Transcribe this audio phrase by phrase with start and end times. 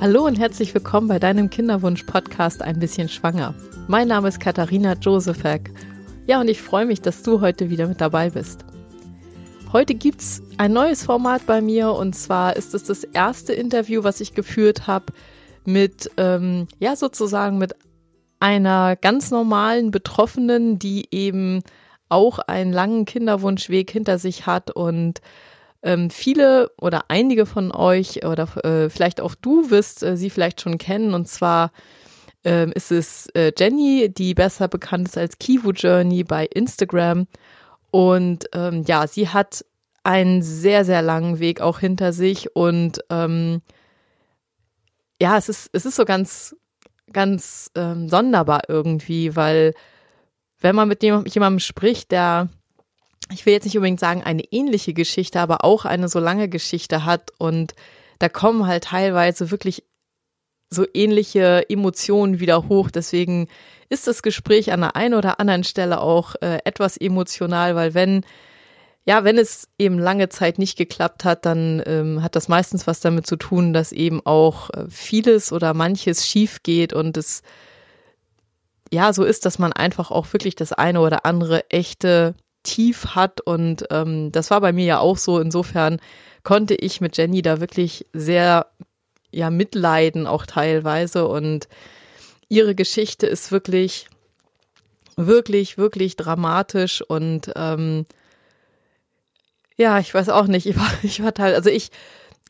[0.00, 3.54] Hallo und herzlich willkommen bei deinem Kinderwunsch-Podcast Ein bisschen schwanger.
[3.86, 5.70] Mein Name ist Katharina Josefek.
[6.26, 8.64] Ja, und ich freue mich, dass du heute wieder mit dabei bist.
[9.74, 14.02] Heute gibt es ein neues Format bei mir und zwar ist es das erste Interview,
[14.02, 15.12] was ich geführt habe
[15.66, 17.74] mit, ähm, ja, sozusagen mit
[18.38, 21.62] einer ganz normalen Betroffenen, die eben
[22.08, 25.20] auch einen langen Kinderwunschweg hinter sich hat und
[25.82, 30.60] ähm, viele oder einige von euch oder äh, vielleicht auch du wirst äh, sie vielleicht
[30.60, 31.14] schon kennen.
[31.14, 31.72] Und zwar
[32.44, 37.26] ähm, ist es äh, Jenny, die besser bekannt ist als Kivu Journey bei Instagram.
[37.90, 39.64] Und ähm, ja, sie hat
[40.04, 42.54] einen sehr, sehr langen Weg auch hinter sich.
[42.54, 43.62] Und ähm,
[45.20, 46.56] ja, es ist, es ist so ganz,
[47.12, 49.74] ganz ähm, sonderbar irgendwie, weil
[50.60, 52.48] wenn man mit jemandem spricht, der,
[53.32, 57.04] ich will jetzt nicht unbedingt sagen, eine ähnliche Geschichte, aber auch eine so lange Geschichte
[57.04, 57.74] hat und
[58.18, 59.84] da kommen halt teilweise wirklich
[60.68, 62.90] so ähnliche Emotionen wieder hoch.
[62.90, 63.48] Deswegen
[63.88, 68.24] ist das Gespräch an der einen oder anderen Stelle auch äh, etwas emotional, weil wenn
[69.06, 73.00] ja, wenn es eben lange Zeit nicht geklappt hat, dann ähm, hat das meistens was
[73.00, 77.42] damit zu tun, dass eben auch äh, vieles oder manches schief geht und es
[78.92, 83.40] ja so ist, dass man einfach auch wirklich das eine oder andere echte Tief hat
[83.40, 85.38] und ähm, das war bei mir ja auch so.
[85.40, 86.00] Insofern
[86.42, 88.66] konnte ich mit Jenny da wirklich sehr
[89.32, 91.68] ja mitleiden auch teilweise und
[92.48, 94.08] ihre Geschichte ist wirklich
[95.16, 98.06] wirklich wirklich dramatisch und ähm,
[99.80, 100.66] ja, ich weiß auch nicht.
[100.66, 101.90] Ich war, ich war teil, also ich,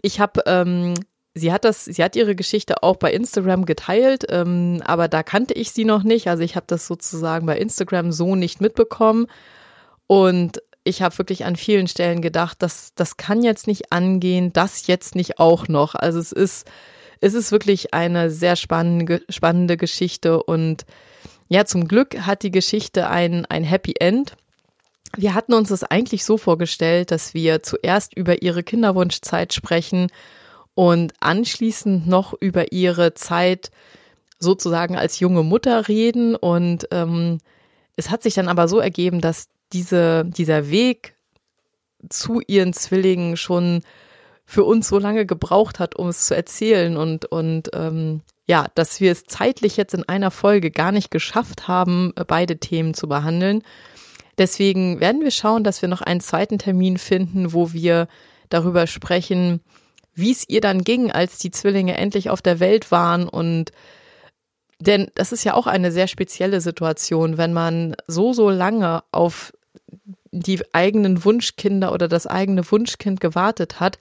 [0.02, 0.94] ich habe, ähm,
[1.32, 5.54] sie hat das, sie hat ihre Geschichte auch bei Instagram geteilt, ähm, aber da kannte
[5.54, 6.26] ich sie noch nicht.
[6.28, 9.28] Also ich habe das sozusagen bei Instagram so nicht mitbekommen.
[10.10, 14.88] Und ich habe wirklich an vielen Stellen gedacht, dass das kann jetzt nicht angehen, das
[14.88, 15.94] jetzt nicht auch noch.
[15.94, 16.68] Also es ist,
[17.20, 20.84] es ist wirklich eine sehr spannende, spannende Geschichte und
[21.48, 24.34] ja, zum Glück hat die Geschichte ein, ein Happy End.
[25.16, 30.08] Wir hatten uns das eigentlich so vorgestellt, dass wir zuerst über ihre Kinderwunschzeit sprechen
[30.74, 33.70] und anschließend noch über ihre Zeit
[34.40, 36.34] sozusagen als junge Mutter reden.
[36.34, 37.38] Und ähm,
[37.94, 41.14] es hat sich dann aber so ergeben, dass diese, dieser Weg
[42.08, 43.82] zu ihren Zwillingen schon
[44.44, 49.00] für uns so lange gebraucht hat, um es zu erzählen und, und ähm, ja, dass
[49.00, 53.62] wir es zeitlich jetzt in einer Folge gar nicht geschafft haben, beide Themen zu behandeln.
[54.38, 58.08] Deswegen werden wir schauen, dass wir noch einen zweiten Termin finden, wo wir
[58.48, 59.60] darüber sprechen,
[60.14, 63.70] wie es ihr dann ging, als die Zwillinge endlich auf der Welt waren und
[64.80, 69.52] denn das ist ja auch eine sehr spezielle Situation, wenn man so, so lange auf
[70.32, 73.98] die eigenen Wunschkinder oder das eigene Wunschkind gewartet hat.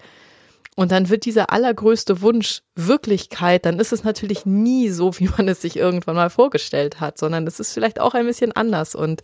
[0.75, 5.47] Und dann wird dieser allergrößte Wunsch Wirklichkeit, dann ist es natürlich nie so, wie man
[5.47, 8.95] es sich irgendwann mal vorgestellt hat, sondern es ist vielleicht auch ein bisschen anders.
[8.95, 9.23] Und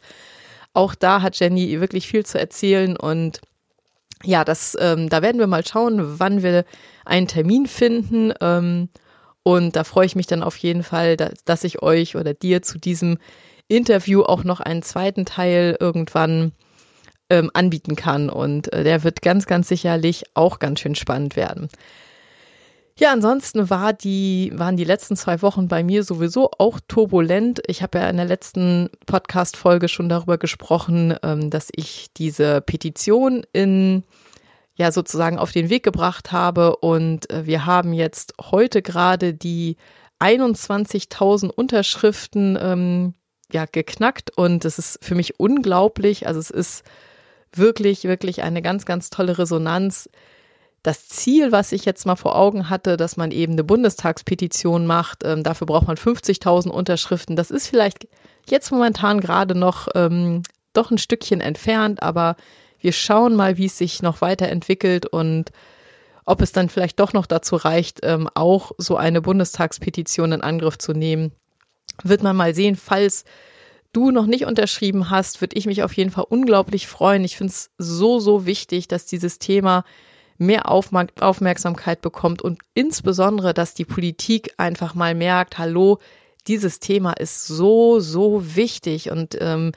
[0.74, 2.98] auch da hat Jenny wirklich viel zu erzählen.
[2.98, 3.40] Und
[4.24, 6.66] ja, das, ähm, da werden wir mal schauen, wann wir
[7.06, 8.34] einen Termin finden.
[8.42, 8.90] Ähm,
[9.44, 12.64] und da freue ich mich dann auf jeden Fall, dass, dass ich euch oder dir
[12.64, 13.18] zu diesem
[13.68, 16.52] Interview auch noch einen zweiten Teil irgendwann
[17.30, 18.30] ähm, anbieten kann.
[18.30, 21.70] Und äh, der wird ganz, ganz sicherlich auch ganz schön spannend werden.
[22.98, 27.62] Ja, ansonsten war die, waren die letzten zwei Wochen bei mir sowieso auch turbulent.
[27.68, 33.46] Ich habe ja in der letzten Podcast-Folge schon darüber gesprochen, ähm, dass ich diese Petition
[33.52, 34.04] in,
[34.76, 36.78] ja, sozusagen auf den Weg gebracht habe.
[36.78, 39.76] Und äh, wir haben jetzt heute gerade die
[40.22, 43.14] 21.000 Unterschriften, ähm,
[43.52, 44.38] ja, geknackt.
[44.38, 46.28] Und es ist für mich unglaublich.
[46.28, 46.86] Also es ist
[47.58, 50.10] wirklich, wirklich eine ganz, ganz tolle Resonanz
[50.86, 55.24] das Ziel, was ich jetzt mal vor Augen hatte, dass man eben eine Bundestagspetition macht,
[55.24, 57.36] ähm, dafür braucht man 50.000 Unterschriften.
[57.36, 58.08] Das ist vielleicht
[58.48, 62.36] jetzt momentan gerade noch ähm, doch ein Stückchen entfernt, aber
[62.80, 65.52] wir schauen mal, wie es sich noch weiterentwickelt und
[66.24, 70.78] ob es dann vielleicht doch noch dazu reicht, ähm, auch so eine Bundestagspetition in Angriff
[70.78, 71.32] zu nehmen.
[72.04, 73.26] Wird man mal sehen, falls
[73.96, 77.24] du noch nicht unterschrieben hast, würde ich mich auf jeden Fall unglaublich freuen.
[77.24, 79.84] Ich finde es so, so wichtig, dass dieses Thema
[80.38, 86.00] mehr Aufmerksamkeit bekommt und insbesondere, dass die Politik einfach mal merkt, hallo,
[86.48, 89.72] dieses Thema ist so, so wichtig und, ähm,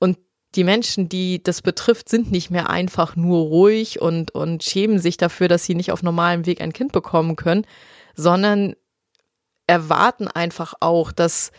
[0.00, 0.18] und
[0.56, 5.16] die Menschen, die das betrifft, sind nicht mehr einfach nur ruhig und, und schämen sich
[5.16, 7.64] dafür, dass sie nicht auf normalem Weg ein Kind bekommen können,
[8.14, 8.74] sondern
[9.66, 11.52] erwarten einfach auch, dass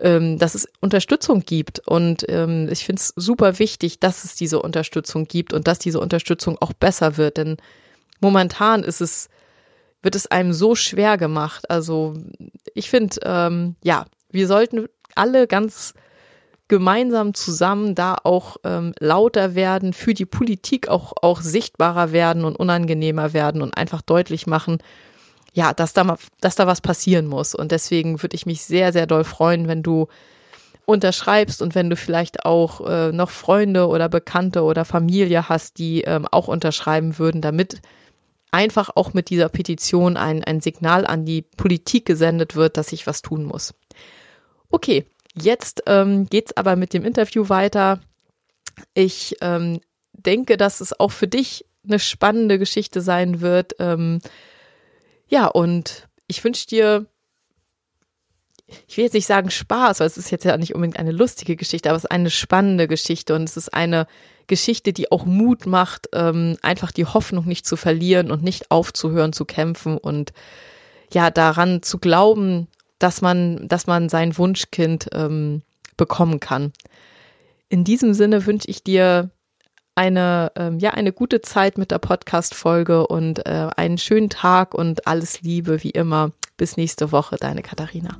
[0.00, 1.80] ähm, dass es Unterstützung gibt.
[1.86, 6.00] Und ähm, ich finde es super wichtig, dass es diese Unterstützung gibt und dass diese
[6.00, 7.36] Unterstützung auch besser wird.
[7.36, 7.56] Denn
[8.20, 9.28] momentan ist es
[10.02, 11.68] wird es einem so schwer gemacht.
[11.68, 12.14] Also
[12.74, 15.94] ich finde, ähm, ja, wir sollten alle ganz
[16.68, 22.56] gemeinsam zusammen da auch ähm, lauter werden, für die Politik auch, auch sichtbarer werden und
[22.56, 24.78] unangenehmer werden und einfach deutlich machen,
[25.56, 27.54] ja, dass da, dass da was passieren muss.
[27.54, 30.08] Und deswegen würde ich mich sehr, sehr doll freuen, wenn du
[30.84, 36.02] unterschreibst und wenn du vielleicht auch äh, noch Freunde oder Bekannte oder Familie hast, die
[36.02, 37.80] ähm, auch unterschreiben würden, damit
[38.52, 43.06] einfach auch mit dieser Petition ein, ein Signal an die Politik gesendet wird, dass sich
[43.06, 43.74] was tun muss.
[44.70, 45.06] Okay,
[45.38, 48.00] Jetzt ähm, geht's aber mit dem Interview weiter.
[48.94, 49.80] Ich ähm,
[50.12, 53.76] denke, dass es auch für dich eine spannende Geschichte sein wird.
[53.78, 54.20] Ähm,
[55.28, 57.06] ja, und ich wünsche dir,
[58.86, 61.56] ich will jetzt nicht sagen Spaß, weil es ist jetzt ja nicht unbedingt eine lustige
[61.56, 64.06] Geschichte, aber es ist eine spannende Geschichte und es ist eine
[64.46, 69.32] Geschichte, die auch Mut macht, ähm, einfach die Hoffnung nicht zu verlieren und nicht aufzuhören
[69.32, 70.32] zu kämpfen und
[71.12, 72.68] ja, daran zu glauben,
[72.98, 75.62] dass man, dass man sein Wunschkind ähm,
[75.96, 76.72] bekommen kann.
[77.68, 79.30] In diesem Sinne wünsche ich dir
[79.96, 85.06] eine, ähm, ja, eine gute Zeit mit der Podcast-Folge und äh, einen schönen Tag und
[85.06, 86.32] alles Liebe wie immer.
[86.58, 88.16] Bis nächste Woche, deine Katharina.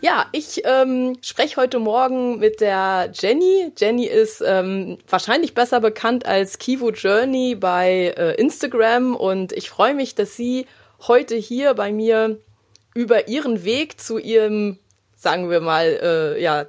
[0.00, 3.70] Ja, ich ähm, spreche heute Morgen mit der Jenny.
[3.76, 9.94] Jenny ist ähm, wahrscheinlich besser bekannt als Kivo Journey bei äh, Instagram und ich freue
[9.94, 10.66] mich, dass sie
[11.06, 12.38] heute hier bei mir
[12.94, 14.78] über ihren Weg zu ihrem,
[15.16, 16.66] sagen wir mal, äh, ja,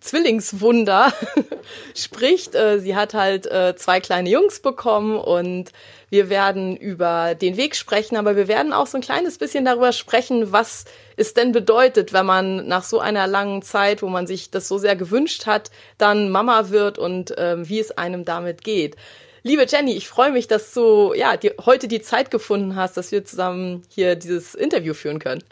[0.00, 1.12] Zwillingswunder
[1.94, 2.54] spricht.
[2.54, 5.72] Äh, sie hat halt äh, zwei kleine Jungs bekommen und
[6.08, 9.92] wir werden über den Weg sprechen, aber wir werden auch so ein kleines bisschen darüber
[9.92, 10.84] sprechen, was
[11.16, 14.78] es denn bedeutet, wenn man nach so einer langen Zeit, wo man sich das so
[14.78, 18.96] sehr gewünscht hat, dann Mama wird und ähm, wie es einem damit geht.
[19.42, 23.12] Liebe Jenny, ich freue mich, dass du ja die, heute die Zeit gefunden hast, dass
[23.12, 25.42] wir zusammen hier dieses Interview führen können.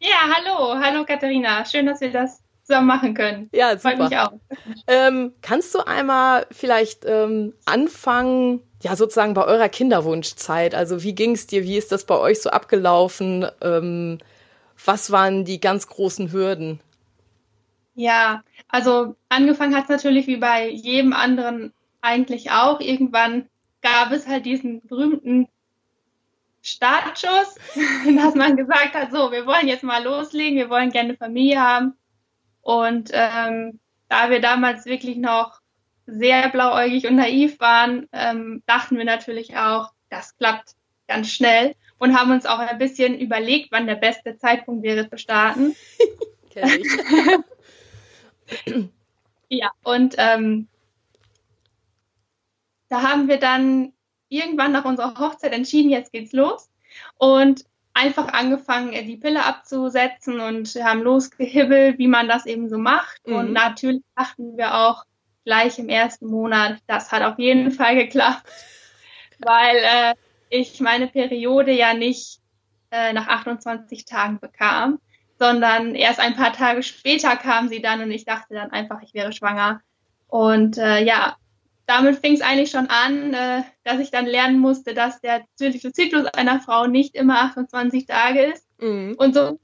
[0.00, 1.64] Ja, hallo, hallo Katharina.
[1.64, 3.48] Schön, dass wir das zusammen machen können.
[3.52, 3.96] Ja, super.
[3.96, 4.32] Freut mich auch.
[4.86, 10.74] Ähm, kannst du einmal vielleicht ähm, anfangen, ja, sozusagen bei eurer Kinderwunschzeit?
[10.74, 11.64] Also wie ging es dir?
[11.64, 13.46] Wie ist das bei euch so abgelaufen?
[13.62, 14.18] Ähm,
[14.84, 16.80] was waren die ganz großen Hürden?
[17.94, 22.80] Ja, also angefangen hat es natürlich wie bei jedem anderen eigentlich auch.
[22.80, 23.48] Irgendwann
[23.82, 25.48] gab es halt diesen berühmten
[26.62, 27.56] Startschuss,
[28.16, 31.94] dass man gesagt hat, so, wir wollen jetzt mal loslegen, wir wollen gerne Familie haben.
[32.62, 33.78] Und ähm,
[34.08, 35.60] da wir damals wirklich noch
[36.06, 40.74] sehr blauäugig und naiv waren, ähm, dachten wir natürlich auch, das klappt
[41.06, 45.18] ganz schnell und haben uns auch ein bisschen überlegt, wann der beste Zeitpunkt wäre zu
[45.18, 45.74] starten.
[49.48, 50.68] ja, und ähm,
[52.88, 53.92] da haben wir dann
[54.28, 56.70] irgendwann nach unserer Hochzeit entschieden, jetzt geht's los.
[57.16, 57.64] Und
[57.94, 63.26] einfach angefangen, die Pille abzusetzen und haben losgehibbelt, wie man das eben so macht.
[63.26, 63.34] Mhm.
[63.34, 65.04] Und natürlich dachten wir auch
[65.44, 68.46] gleich im ersten Monat, das hat auf jeden Fall geklappt,
[69.38, 70.14] weil äh,
[70.50, 72.40] ich meine Periode ja nicht
[72.90, 75.00] äh, nach 28 Tagen bekam,
[75.38, 79.14] sondern erst ein paar Tage später kam sie dann und ich dachte dann einfach, ich
[79.14, 79.80] wäre schwanger.
[80.26, 81.36] Und äh, ja,
[81.88, 85.90] damit fing es eigentlich schon an, äh, dass ich dann lernen musste, dass der natürliche
[85.90, 88.66] Zyklus einer Frau nicht immer 28 Tage ist.
[88.78, 89.14] Mhm.
[89.16, 89.58] Und so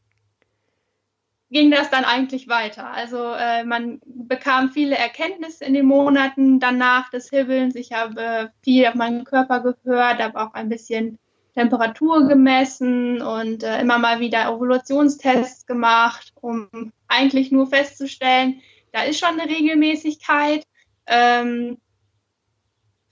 [1.50, 2.90] ging das dann eigentlich weiter.
[2.90, 7.76] Also äh, man bekam viele Erkenntnisse in den Monaten danach des Hibbelns.
[7.76, 11.18] Ich habe viel auf meinen Körper gehört, habe auch ein bisschen
[11.54, 18.62] Temperatur gemessen und äh, immer mal wieder Ovulationstests gemacht, um eigentlich nur festzustellen,
[18.92, 20.64] da ist schon eine Regelmäßigkeit.
[21.06, 21.76] Ähm,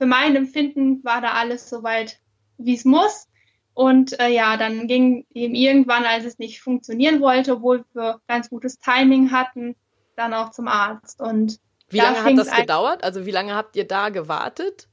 [0.03, 2.19] für mein Empfinden war da alles soweit,
[2.59, 3.29] wie es muss.
[3.73, 8.51] Und äh, ja, dann ging eben irgendwann, als es nicht funktionieren wollte, obwohl wir ganz
[8.51, 9.77] gutes Timing hatten,
[10.17, 11.21] dann auch zum Arzt.
[11.21, 13.05] Und wie lange hat das gedauert?
[13.05, 14.89] Also wie lange habt ihr da gewartet?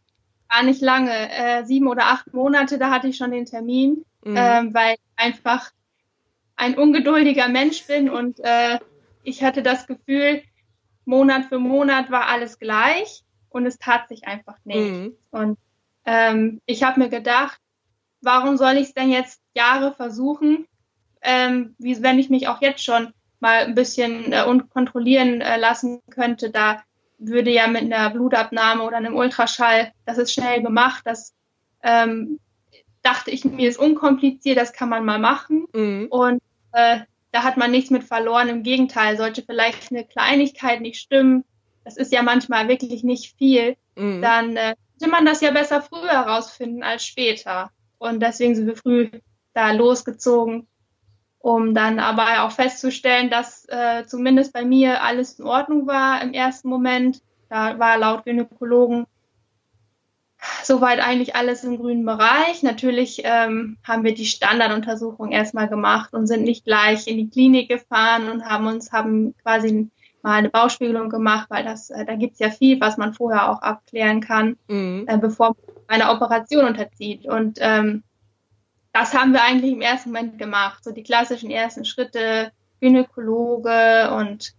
[0.48, 4.38] Gar nicht lange, äh, sieben oder acht Monate, da hatte ich schon den Termin, mhm.
[4.38, 5.72] äh, weil ich einfach
[6.56, 8.78] ein ungeduldiger Mensch bin und äh,
[9.24, 10.44] ich hatte das Gefühl,
[11.06, 14.91] Monat für Monat war alles gleich und es tat sich einfach nicht.
[14.91, 15.13] Mhm.
[15.32, 15.58] Und
[16.06, 17.60] ähm, ich habe mir gedacht,
[18.22, 20.65] warum soll ich es denn jetzt Jahre versuchen,
[21.22, 26.01] ähm, wie wenn ich mich auch jetzt schon mal ein bisschen äh, kontrollieren äh, lassen
[26.10, 26.84] könnte, da
[27.18, 31.34] würde ja mit einer Blutabnahme oder einem Ultraschall, das ist schnell gemacht, das
[31.84, 32.39] ähm,
[33.01, 35.65] dachte ich mir ist unkompliziert, das kann man mal machen.
[35.74, 36.08] Mhm.
[36.10, 36.41] Und
[36.74, 37.00] äh,
[37.32, 38.50] da hat man nichts mit verloren.
[38.50, 41.44] Im Gegenteil, sollte vielleicht eine Kleinigkeit nicht stimmen,
[41.89, 44.22] das ist ja manchmal wirklich nicht viel, mhm.
[44.22, 47.72] dann äh, könnte man das ja besser früher herausfinden als später.
[47.98, 49.10] Und deswegen sind wir früh
[49.55, 50.67] da losgezogen,
[51.39, 56.34] um dann aber auch festzustellen, dass äh, zumindest bei mir alles in Ordnung war im
[56.34, 57.24] ersten Moment.
[57.50, 59.08] Da war laut Gynäkologen
[60.63, 62.62] soweit eigentlich alles im grünen Bereich.
[62.62, 67.67] Natürlich ähm, haben wir die Standarduntersuchung erstmal gemacht und sind nicht gleich in die Klinik
[67.67, 69.89] gefahren und haben uns haben quasi
[70.23, 73.61] mal eine Bauchspiegelung gemacht, weil das äh, da gibt's ja viel, was man vorher auch
[73.61, 75.05] abklären kann, mhm.
[75.07, 77.25] äh, bevor man eine Operation unterzieht.
[77.25, 78.03] Und ähm,
[78.93, 80.83] das haben wir eigentlich im ersten Moment gemacht.
[80.83, 84.53] So die klassischen ersten Schritte, Gynäkologe und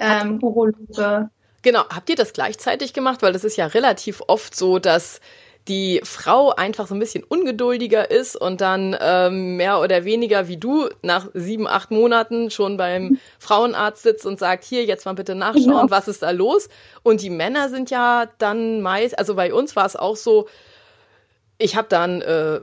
[0.00, 1.30] ähm, Urologe.
[1.62, 3.22] Genau, habt ihr das gleichzeitig gemacht?
[3.22, 5.20] Weil das ist ja relativ oft so, dass
[5.68, 10.58] die Frau einfach so ein bisschen ungeduldiger ist und dann ähm, mehr oder weniger wie
[10.58, 15.34] du nach sieben, acht Monaten schon beim Frauenarzt sitzt und sagt, hier, jetzt mal bitte
[15.34, 15.90] nachschauen, ja.
[15.90, 16.68] was ist da los?
[17.02, 20.48] Und die Männer sind ja dann meist, also bei uns war es auch so,
[21.56, 22.60] ich habe dann äh,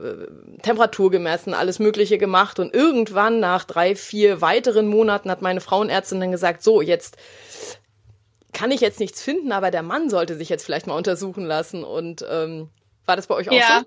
[0.62, 6.20] Temperatur gemessen, alles Mögliche gemacht und irgendwann nach drei, vier weiteren Monaten hat meine Frauenärztin
[6.20, 7.16] dann gesagt, so, jetzt
[8.52, 11.84] kann ich jetzt nichts finden, aber der Mann sollte sich jetzt vielleicht mal untersuchen lassen.
[11.84, 12.68] Und ähm,
[13.06, 13.80] war das bei euch auch ja.
[13.80, 13.86] so?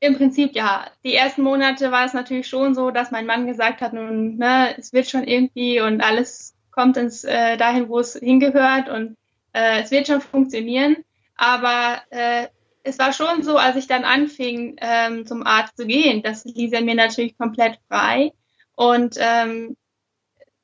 [0.00, 0.86] Im Prinzip ja.
[1.04, 4.76] Die ersten Monate war es natürlich schon so, dass mein Mann gesagt hat, nun, ne,
[4.76, 9.16] es wird schon irgendwie und alles kommt ins äh, dahin, wo es hingehört und
[9.52, 10.96] äh, es wird schon funktionieren.
[11.36, 12.48] Aber äh,
[12.82, 16.72] es war schon so, als ich dann anfing, ähm, zum Arzt zu gehen, das ließ
[16.72, 18.32] er mir natürlich komplett frei.
[18.74, 19.76] Und ähm,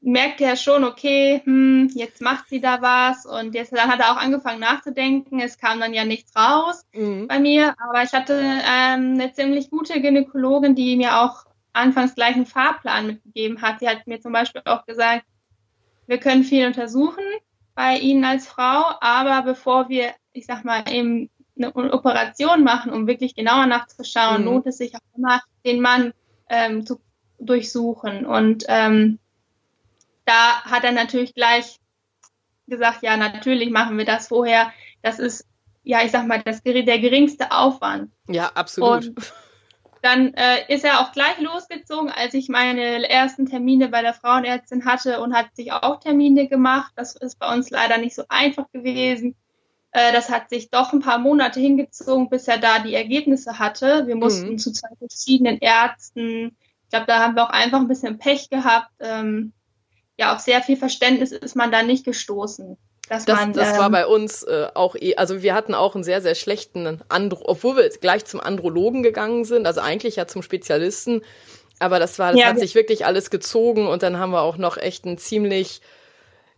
[0.00, 4.12] merkte er schon, okay, hm, jetzt macht sie da was und jetzt dann hat er
[4.12, 5.40] auch angefangen nachzudenken.
[5.40, 7.26] Es kam dann ja nichts raus mhm.
[7.26, 12.34] bei mir, aber ich hatte ähm, eine ziemlich gute Gynäkologin, die mir auch anfangs gleich
[12.34, 13.80] einen Fahrplan mitgegeben hat.
[13.80, 15.24] Sie hat mir zum Beispiel auch gesagt,
[16.06, 17.24] wir können viel untersuchen
[17.74, 23.06] bei Ihnen als Frau, aber bevor wir, ich sag mal, eben eine Operation machen, um
[23.06, 24.46] wirklich genauer nachzuschauen, mhm.
[24.46, 26.12] lohnt es sich auch immer, den Mann
[26.48, 27.00] ähm, zu
[27.38, 29.18] durchsuchen und ähm,
[30.28, 31.78] da hat er natürlich gleich
[32.66, 34.72] gesagt, ja, natürlich machen wir das vorher.
[35.02, 35.46] Das ist,
[35.82, 38.12] ja, ich sag mal, das, der geringste Aufwand.
[38.28, 39.06] Ja, absolut.
[39.06, 39.32] Und
[40.02, 44.84] dann äh, ist er auch gleich losgezogen, als ich meine ersten Termine bei der Frauenärztin
[44.84, 46.92] hatte und hat sich auch Termine gemacht.
[46.94, 49.34] Das ist bei uns leider nicht so einfach gewesen.
[49.92, 54.06] Äh, das hat sich doch ein paar Monate hingezogen, bis er da die Ergebnisse hatte.
[54.06, 54.58] Wir mussten mhm.
[54.58, 56.56] zu zwei verschiedenen Ärzten.
[56.84, 58.90] Ich glaube, da haben wir auch einfach ein bisschen Pech gehabt.
[59.00, 59.52] Ähm,
[60.18, 62.76] ja, auf sehr viel Verständnis ist man da nicht gestoßen.
[63.08, 65.94] Dass das, man, das ähm, war bei uns äh, auch eh, also wir hatten auch
[65.94, 70.26] einen sehr, sehr schlechten Andro, obwohl wir gleich zum Andrologen gegangen sind, also eigentlich ja
[70.26, 71.22] zum Spezialisten,
[71.78, 74.58] aber das war, das ja, hat sich wirklich alles gezogen und dann haben wir auch
[74.58, 75.80] noch echt ein ziemlich,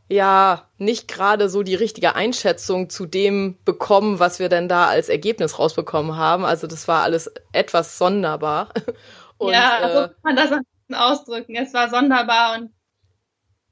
[0.08, 5.08] ja, nicht gerade so die richtige Einschätzung zu dem bekommen, was wir denn da als
[5.08, 6.44] Ergebnis rausbekommen haben.
[6.44, 8.70] Also das war alles etwas sonderbar.
[9.38, 10.50] Und, ja, so also kann man das
[10.98, 11.54] ausdrücken.
[11.54, 12.70] Es war sonderbar und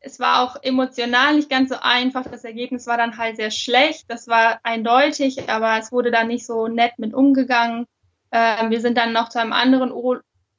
[0.01, 2.25] es war auch emotional nicht ganz so einfach.
[2.25, 4.05] Das Ergebnis war dann halt sehr schlecht.
[4.09, 7.87] Das war eindeutig, aber es wurde dann nicht so nett mit umgegangen.
[8.31, 9.93] Ähm, wir sind dann noch zu einem anderen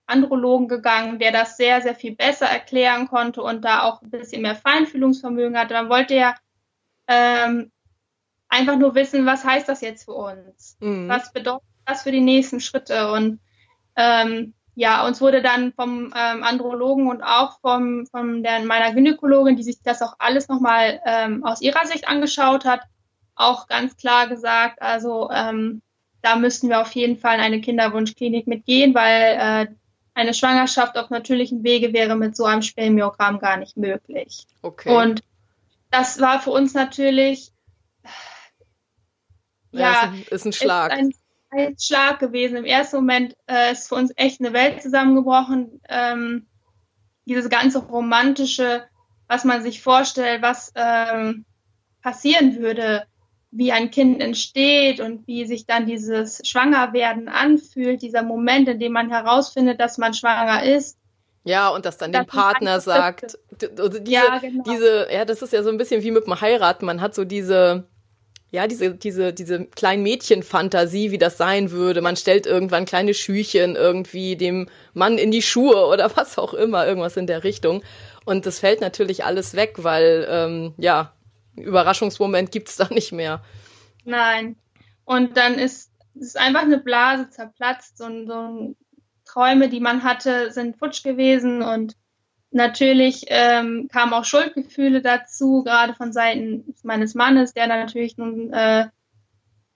[0.06, 4.42] Andrologen gegangen, der das sehr, sehr viel besser erklären konnte und da auch ein bisschen
[4.42, 5.74] mehr Feinfühlungsvermögen hatte.
[5.74, 6.36] Dann wollte er
[7.08, 7.72] ähm,
[8.50, 10.78] einfach nur wissen, was heißt das jetzt für uns?
[10.80, 11.08] Mhm.
[11.08, 13.12] Was bedeutet das für die nächsten Schritte?
[13.12, 13.40] Und
[13.96, 19.58] ähm, ja, uns wurde dann vom ähm, Andrologen und auch vom, von der, meiner Gynäkologin,
[19.58, 22.84] die sich das auch alles nochmal ähm, aus ihrer Sicht angeschaut hat,
[23.36, 25.82] auch ganz klar gesagt, also ähm,
[26.22, 29.68] da müssten wir auf jeden Fall in eine Kinderwunschklinik mitgehen, weil äh,
[30.14, 34.48] eine Schwangerschaft auf natürlichem Wege wäre mit so einem Spermiogramm gar nicht möglich.
[34.62, 34.96] Okay.
[34.96, 35.22] Und
[35.92, 37.52] das war für uns natürlich
[39.74, 40.94] ja, ja ist, ein, ist ein Schlag.
[40.94, 41.14] Ist ein
[41.80, 42.58] Schlag gewesen.
[42.58, 45.82] Im ersten Moment äh, ist für uns echt eine Welt zusammengebrochen.
[45.90, 46.48] Ähm,
[47.26, 48.84] dieses ganze romantische,
[49.28, 51.46] was man sich vorstellt, was ähm,
[52.02, 53.04] passieren würde,
[53.52, 58.92] wie ein Kind entsteht und wie sich dann dieses Schwangerwerden anfühlt, dieser Moment, in dem
[58.92, 60.98] man herausfindet, dass man schwanger ist.
[61.44, 63.38] Ja, und das dann das dem Partner sagt.
[63.60, 64.64] Diese, ja, genau.
[64.64, 66.86] diese, ja, das ist ja so ein bisschen wie mit dem Heiraten.
[66.86, 67.88] Man hat so diese,
[68.52, 72.02] ja, diese, diese, diese kleinen Mädchenfantasie, wie das sein würde.
[72.02, 76.88] Man stellt irgendwann kleine Schüchen irgendwie dem Mann in die Schuhe oder was auch immer,
[76.88, 77.84] irgendwas in der Richtung.
[78.26, 81.14] Und das fällt natürlich alles weg, weil, ähm, ja,
[81.56, 83.44] Überraschungsmoment gibt's da nicht mehr.
[84.06, 84.56] Nein.
[85.06, 88.76] Und dann ist, ist einfach eine Blase zerplatzt und so
[89.26, 91.96] Träume, die man hatte, sind futsch gewesen und
[92.52, 98.88] natürlich ähm, kamen auch Schuldgefühle dazu, gerade von Seiten meines Mannes, der natürlich nun, äh,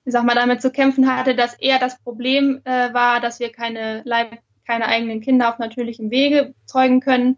[0.06, 3.52] ich sag mal, damit zu kämpfen hatte, dass er das Problem äh, war, dass wir
[3.52, 7.38] keine Leib keine eigenen Kinder auf natürlichem Wege zeugen können.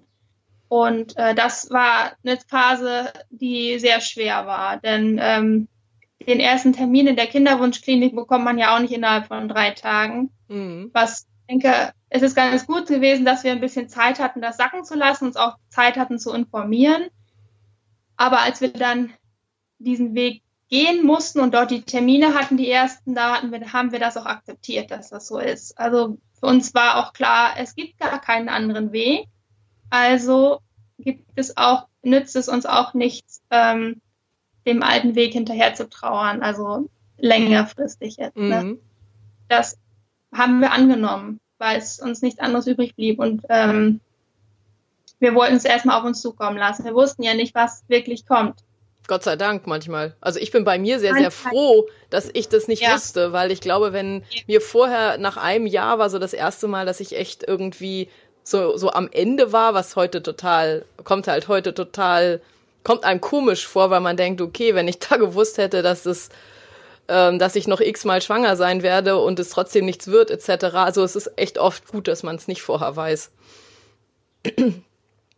[0.68, 5.68] Und äh, das war eine Phase, die sehr schwer war, denn ähm,
[6.25, 10.32] den ersten Termin in der Kinderwunschklinik bekommt man ja auch nicht innerhalb von drei Tagen.
[10.48, 10.89] Mhm.
[10.94, 14.57] Was ich denke, es ist ganz gut gewesen, dass wir ein bisschen Zeit hatten, das
[14.57, 17.07] sacken zu lassen, uns auch Zeit hatten zu informieren.
[18.17, 19.13] Aber als wir dann
[19.77, 23.91] diesen Weg gehen mussten und dort die Termine hatten, die ersten, da hatten wir, haben
[23.91, 25.77] wir das auch akzeptiert, dass das so ist.
[25.77, 29.27] Also für uns war auch klar, es gibt gar keinen anderen Weg.
[29.91, 30.59] Also
[30.97, 34.01] gibt es auch, nützt es uns auch nichts, ähm,
[34.65, 38.35] dem alten Weg hinterher zu trauern, also längerfristig jetzt.
[38.35, 38.63] Ne?
[38.63, 38.79] Mhm.
[39.47, 39.77] Das
[40.36, 43.20] haben wir angenommen, weil es uns nichts anderes übrig blieb.
[43.20, 44.00] Und ähm,
[45.20, 46.86] wir wollten es erstmal auf uns zukommen lassen.
[46.86, 48.60] Wir wussten ja nicht, was wirklich kommt.
[49.08, 50.15] Gott sei Dank manchmal.
[50.20, 52.96] Also ich bin bei mir sehr, sehr froh, dass ich das nicht ja.
[52.96, 56.86] wusste, weil ich glaube, wenn mir vorher nach einem Jahr war so das erste Mal,
[56.88, 58.10] dass ich echt irgendwie
[58.44, 62.42] so, so am Ende war, was heute total, kommt halt heute total,
[62.84, 66.30] kommt einem komisch vor, weil man denkt, okay, wenn ich da gewusst hätte, dass es,
[67.07, 70.75] ähm, dass ich noch x-mal schwanger sein werde und es trotzdem nichts wird, etc.
[70.75, 73.31] Also es ist echt oft gut, dass man es nicht vorher weiß.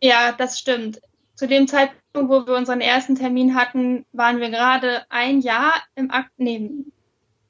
[0.00, 1.00] Ja, das stimmt.
[1.34, 6.10] Zu dem Zeitpunkt, wo wir unseren ersten Termin hatten, waren wir gerade ein Jahr im
[6.10, 6.70] Akt, nee,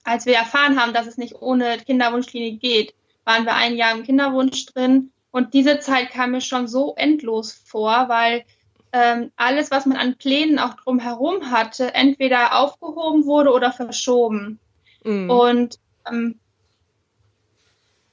[0.04, 2.94] als wir erfahren haben, dass es nicht ohne Kinderwunschklinik geht,
[3.25, 7.52] waren wir ein Jahr im Kinderwunsch drin und diese Zeit kam mir schon so endlos
[7.52, 8.44] vor, weil
[8.92, 14.59] ähm, alles, was man an Plänen auch drumherum hatte, entweder aufgehoben wurde oder verschoben.
[15.04, 15.30] Mhm.
[15.30, 15.78] Und
[16.11, 16.38] ähm,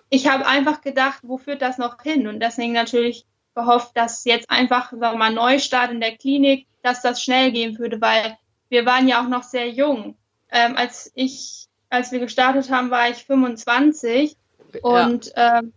[0.09, 2.27] ich habe einfach gedacht, wo führt das noch hin?
[2.27, 7.01] Und deswegen natürlich gehofft, dass jetzt einfach, sagen wir mal, Neustart in der Klinik, dass
[7.01, 8.37] das schnell gehen würde, weil
[8.69, 10.15] wir waren ja auch noch sehr jung.
[10.51, 14.35] Ähm, als ich, als wir gestartet haben, war ich 25
[14.81, 15.59] und ja.
[15.59, 15.73] ähm,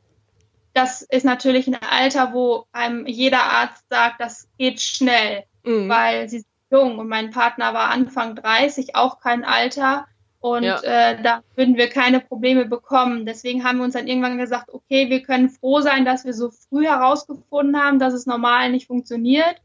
[0.75, 5.89] das ist natürlich ein Alter, wo einem jeder Arzt sagt, das geht schnell, mhm.
[5.89, 10.07] weil sie sind jung und mein Partner war Anfang 30, auch kein Alter.
[10.41, 10.81] Und ja.
[10.83, 13.27] äh, da würden wir keine Probleme bekommen.
[13.27, 16.51] Deswegen haben wir uns dann irgendwann gesagt, okay, wir können froh sein, dass wir so
[16.51, 19.57] früh herausgefunden haben, dass es normal nicht funktioniert.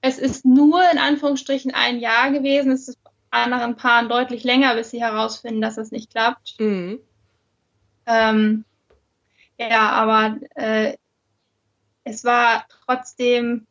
[0.00, 2.72] Es ist nur in Anführungsstrichen ein Jahr gewesen.
[2.72, 6.54] Es ist bei anderen Paaren deutlich länger, bis sie herausfinden, dass es nicht klappt.
[6.58, 7.00] Mhm.
[8.06, 8.64] Ähm,
[9.58, 10.96] ja, aber äh,
[12.04, 13.66] es war trotzdem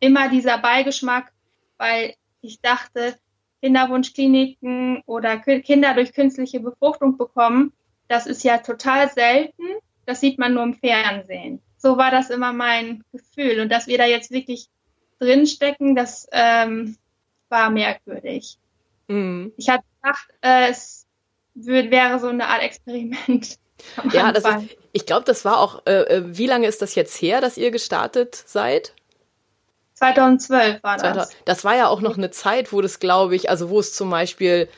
[0.00, 1.32] immer dieser Beigeschmack,
[1.78, 3.18] weil ich dachte,
[3.62, 7.72] Kinderwunschkliniken oder Kinder durch künstliche Befruchtung bekommen,
[8.08, 9.62] das ist ja total selten.
[10.06, 11.60] Das sieht man nur im Fernsehen.
[11.76, 13.60] So war das immer mein Gefühl.
[13.60, 14.68] Und dass wir da jetzt wirklich
[15.20, 16.96] drinstecken, das ähm,
[17.48, 18.58] war merkwürdig.
[19.08, 19.52] Mhm.
[19.56, 21.06] Ich hatte gedacht, äh, es
[21.54, 23.58] wäre so eine Art Experiment.
[24.12, 27.20] Ja, das ist, ich glaube, das war auch, äh, äh, wie lange ist das jetzt
[27.20, 28.92] her, dass ihr gestartet seid?
[29.94, 31.30] 2012 war das.
[31.44, 34.08] Das war ja auch noch eine Zeit, wo das, glaube ich, also wo es zum
[34.10, 34.68] Beispiel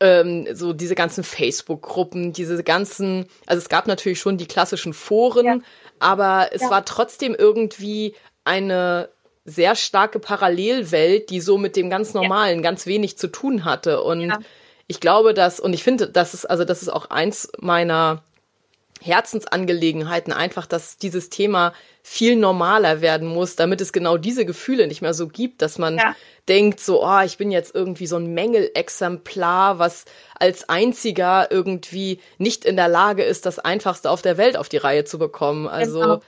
[0.00, 5.46] ähm, so diese ganzen Facebook-Gruppen, diese ganzen, also es gab natürlich schon die klassischen Foren,
[5.46, 5.58] ja.
[6.00, 6.70] aber es ja.
[6.70, 8.14] war trotzdem irgendwie
[8.44, 9.08] eine
[9.44, 12.62] sehr starke Parallelwelt, die so mit dem ganz Normalen ja.
[12.62, 14.02] ganz wenig zu tun hatte.
[14.02, 14.32] Und
[14.88, 18.24] ich glaube, dass, und ich finde, das ist, also das ist auch eins meiner
[19.02, 25.02] Herzensangelegenheiten einfach, dass dieses Thema viel normaler werden muss, damit es genau diese Gefühle nicht
[25.02, 26.14] mehr so gibt, dass man ja.
[26.48, 30.04] denkt so, oh, ich bin jetzt irgendwie so ein Mängelexemplar, was
[30.38, 34.76] als einziger irgendwie nicht in der Lage ist, das einfachste auf der Welt auf die
[34.76, 35.66] Reihe zu bekommen.
[35.66, 36.20] Also genau.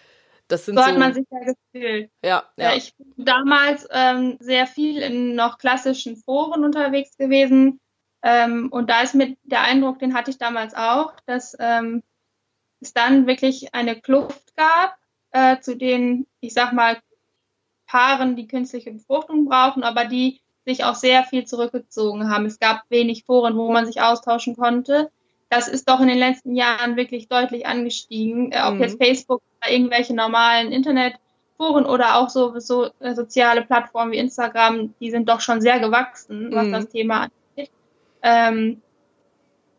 [0.49, 2.11] Das sind so, so hat man sich ja gefühlt.
[2.25, 2.75] Ja, ja.
[2.75, 7.81] Ich bin damals ähm, sehr viel in noch klassischen Foren unterwegs gewesen.
[8.23, 12.03] Ähm, und da ist mir der Eindruck, den hatte ich damals auch, dass ähm,
[12.81, 14.97] es dann wirklich eine Kluft gab
[15.33, 16.99] äh, zu den, ich sag mal,
[17.87, 22.45] Paaren, die künstliche Befruchtung brauchen, aber die sich auch sehr viel zurückgezogen haben.
[22.45, 25.11] Es gab wenig Foren, wo man sich austauschen konnte.
[25.49, 28.53] Das ist doch in den letzten Jahren wirklich deutlich angestiegen.
[28.53, 28.83] Äh, ob mhm.
[28.83, 34.95] jetzt Facebook oder irgendwelche normalen Internetforen oder auch so, so äh, soziale Plattformen wie Instagram,
[35.01, 36.73] die sind doch schon sehr gewachsen, was mhm.
[36.73, 37.71] das Thema angeht.
[38.23, 38.83] Ähm,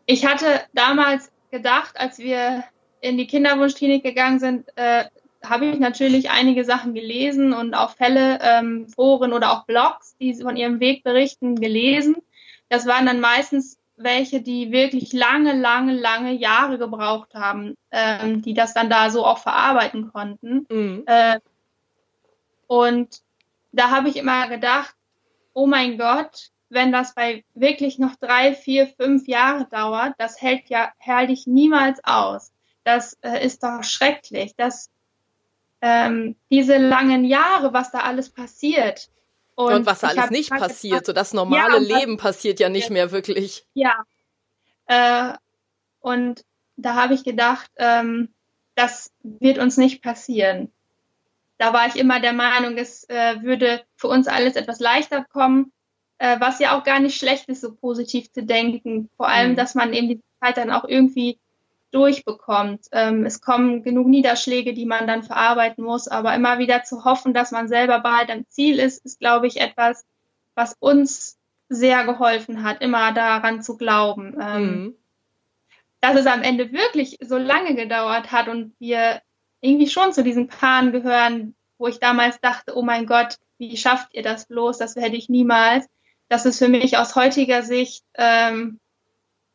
[0.07, 2.63] ich hatte damals gedacht, als wir
[3.01, 5.05] in die Kinderwunschklinik gegangen sind, äh,
[5.43, 10.33] habe ich natürlich einige Sachen gelesen und auch Fälle, ähm, Foren oder auch Blogs, die
[10.35, 12.17] von ihrem Weg berichten, gelesen.
[12.67, 18.53] Das waren dann meistens welche, die wirklich lange, lange, lange Jahre gebraucht haben, ähm, die
[18.53, 20.65] das dann da so auch verarbeiten konnten.
[20.69, 21.03] Mhm.
[21.05, 21.39] Äh,
[22.67, 23.21] Und
[23.71, 24.95] da habe ich immer gedacht,
[25.53, 30.69] oh mein Gott, wenn das bei wirklich noch drei, vier, fünf Jahre dauert, das hält
[30.69, 32.51] ja herrlich niemals aus.
[32.89, 34.55] Das äh, ist doch schrecklich.
[34.55, 34.89] dass
[35.81, 39.09] ähm, diese langen Jahre, was da alles passiert.
[39.55, 42.69] Und, und was da alles nicht passiert, gedacht, so das normale ja, Leben passiert ja
[42.69, 43.65] nicht mehr wirklich.
[43.73, 43.93] Ja.
[44.87, 45.33] Äh,
[46.01, 46.43] und
[46.77, 48.29] da habe ich gedacht, ähm,
[48.75, 50.71] das wird uns nicht passieren.
[51.57, 55.71] Da war ich immer der Meinung, es äh, würde für uns alles etwas leichter kommen,
[56.17, 59.09] äh, was ja auch gar nicht schlecht ist, so positiv zu denken.
[59.17, 59.55] Vor allem, mhm.
[59.57, 61.37] dass man eben die Zeit dann auch irgendwie
[61.91, 62.85] durchbekommt.
[62.91, 67.33] Ähm, es kommen genug Niederschläge, die man dann verarbeiten muss, aber immer wieder zu hoffen,
[67.33, 70.05] dass man selber bald am Ziel ist, ist, glaube ich, etwas,
[70.55, 71.37] was uns
[71.69, 74.37] sehr geholfen hat, immer daran zu glauben.
[74.41, 74.95] Ähm, mhm.
[76.01, 79.21] Dass es am Ende wirklich so lange gedauert hat und wir
[79.61, 84.13] irgendwie schon zu diesen Paaren gehören, wo ich damals dachte, oh mein Gott, wie schafft
[84.13, 84.77] ihr das bloß?
[84.77, 85.87] Das werde ich niemals.
[86.29, 88.79] Das ist für mich aus heutiger Sicht, ähm,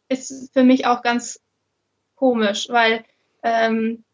[0.09, 1.41] ist für mich auch ganz
[2.15, 3.05] komisch, weil
[3.43, 4.05] ähm,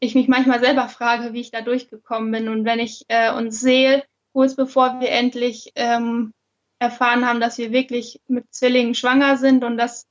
[0.00, 2.48] ich mich manchmal selber frage, wie ich da durchgekommen bin.
[2.48, 6.32] Und wenn ich äh, uns sehe, kurz bevor wir endlich ähm,
[6.78, 10.06] erfahren haben, dass wir wirklich mit Zwillingen schwanger sind und das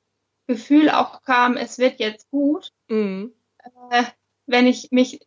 [0.48, 3.34] Gefühl auch kam, es wird jetzt gut, mhm.
[3.92, 4.04] äh,
[4.46, 5.20] wenn ich mich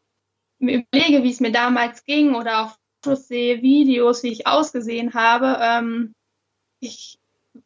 [0.59, 5.59] überlege, wie es mir damals ging oder auf Fotos sehe, Videos, wie ich ausgesehen habe,
[5.61, 6.15] ähm,
[6.81, 7.19] ich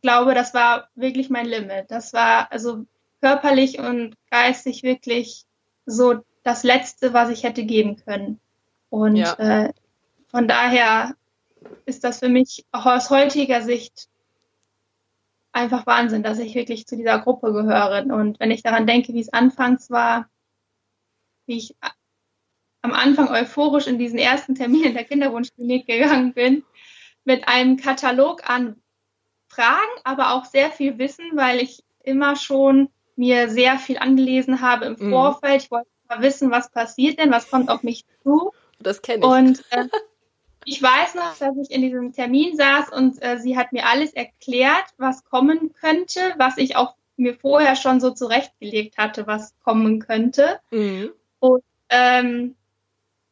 [0.03, 1.90] glaube, das war wirklich mein Limit.
[1.90, 2.87] Das war also
[3.20, 5.44] körperlich und geistig wirklich
[5.85, 8.40] so das Letzte, was ich hätte geben können.
[8.90, 9.33] Und ja.
[9.35, 9.72] äh,
[10.29, 11.14] von daher
[11.87, 14.09] ist das für mich auch aus heutiger Sicht
[15.52, 18.05] einfach Wahnsinn, dass ich wirklich zu dieser Gruppe gehöre.
[18.14, 20.29] Und wenn ich daran denke, wie es anfangs war,
[21.46, 21.76] wie ich
[22.83, 26.64] am Anfang euphorisch in diesen ersten Termin in der Kinderwunschklinik gegangen bin,
[27.24, 28.81] mit einem Katalog an
[29.48, 34.87] Fragen, aber auch sehr viel Wissen, weil ich immer schon mir sehr viel angelesen habe
[34.87, 35.11] im mhm.
[35.11, 35.62] Vorfeld.
[35.62, 38.52] Ich wollte mal wissen, was passiert denn, was kommt auf mich zu.
[38.79, 39.24] Das kenne ich.
[39.24, 39.85] Und äh,
[40.64, 44.12] ich weiß noch, dass ich in diesem Termin saß und äh, sie hat mir alles
[44.12, 50.00] erklärt, was kommen könnte, was ich auch mir vorher schon so zurechtgelegt hatte, was kommen
[50.00, 50.61] könnte.
[50.70, 51.11] Mhm.
[51.38, 52.57] Und ähm,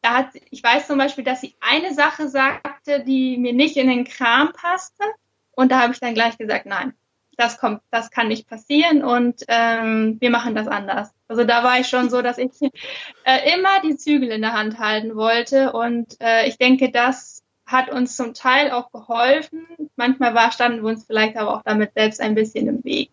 [0.01, 3.87] da hat, ich weiß zum Beispiel, dass sie eine Sache sagte, die mir nicht in
[3.87, 5.03] den Kram passte.
[5.51, 6.93] Und da habe ich dann gleich gesagt, nein,
[7.37, 11.11] das kommt, das kann nicht passieren und ähm, wir machen das anders.
[11.27, 12.51] Also da war ich schon so, dass ich
[13.23, 17.89] äh, immer die Zügel in der Hand halten wollte und äh, ich denke, das hat
[17.89, 19.65] uns zum Teil auch geholfen.
[19.95, 23.09] Manchmal war, standen wir uns vielleicht aber auch damit selbst ein bisschen im Weg.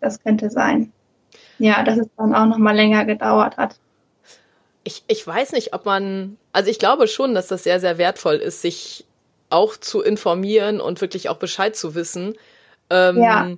[0.00, 0.92] Das könnte sein.
[1.58, 3.76] Ja, dass es dann auch noch mal länger gedauert hat.
[4.84, 8.36] Ich, ich weiß nicht, ob man, also ich glaube schon, dass das sehr, sehr wertvoll
[8.36, 9.06] ist, sich
[9.50, 12.34] auch zu informieren und wirklich auch Bescheid zu wissen.
[12.90, 13.50] Ähm, ja.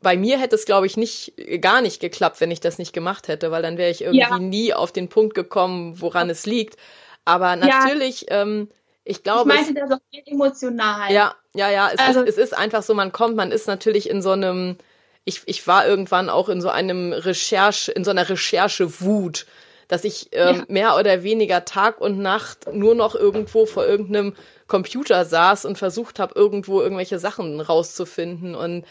[0.00, 3.26] Bei mir hätte es, glaube ich, nicht, gar nicht geklappt, wenn ich das nicht gemacht
[3.26, 4.38] hätte, weil dann wäre ich irgendwie ja.
[4.38, 6.76] nie auf den Punkt gekommen, woran es liegt.
[7.24, 8.42] Aber natürlich, ja.
[8.42, 8.68] ähm,
[9.04, 9.52] ich glaube.
[9.52, 11.12] Ich meinte das auch emotional.
[11.12, 11.90] Ja, ja, ja.
[11.92, 14.76] Es, also, ist, es ist einfach so, man kommt, man ist natürlich in so einem,
[15.24, 19.46] ich, ich war irgendwann auch in so einem Recherche, in so einer Recherche-Wut
[19.88, 20.64] dass ich ähm, ja.
[20.68, 24.34] mehr oder weniger Tag und Nacht nur noch irgendwo vor irgendeinem
[24.68, 28.54] Computer saß und versucht habe, irgendwo irgendwelche Sachen rauszufinden.
[28.54, 28.84] Und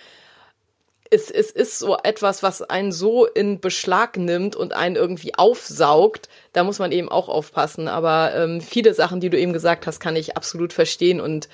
[1.10, 6.28] es, es ist so etwas, was einen so in Beschlag nimmt und einen irgendwie aufsaugt.
[6.52, 7.88] Da muss man eben auch aufpassen.
[7.88, 11.48] Aber ähm, viele Sachen, die du eben gesagt hast, kann ich absolut verstehen und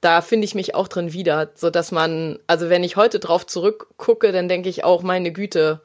[0.00, 3.46] da finde ich mich auch drin wieder, so dass man, also wenn ich heute drauf
[3.46, 5.82] zurückgucke, dann denke ich auch, meine Güte,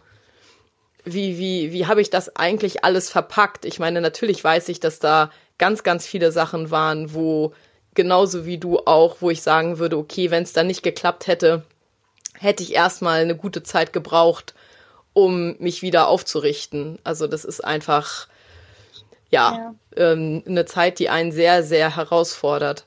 [1.03, 3.65] wie, wie, wie habe ich das eigentlich alles verpackt?
[3.65, 7.53] Ich meine, natürlich weiß ich, dass da ganz, ganz viele Sachen waren, wo
[7.93, 11.63] genauso wie du auch, wo ich sagen würde, okay, wenn es dann nicht geklappt hätte,
[12.37, 14.53] hätte ich erstmal eine gute Zeit gebraucht,
[15.13, 16.99] um mich wieder aufzurichten.
[17.03, 18.27] Also das ist einfach,
[19.29, 19.75] ja, ja.
[20.11, 22.85] Ähm, eine Zeit, die einen sehr, sehr herausfordert.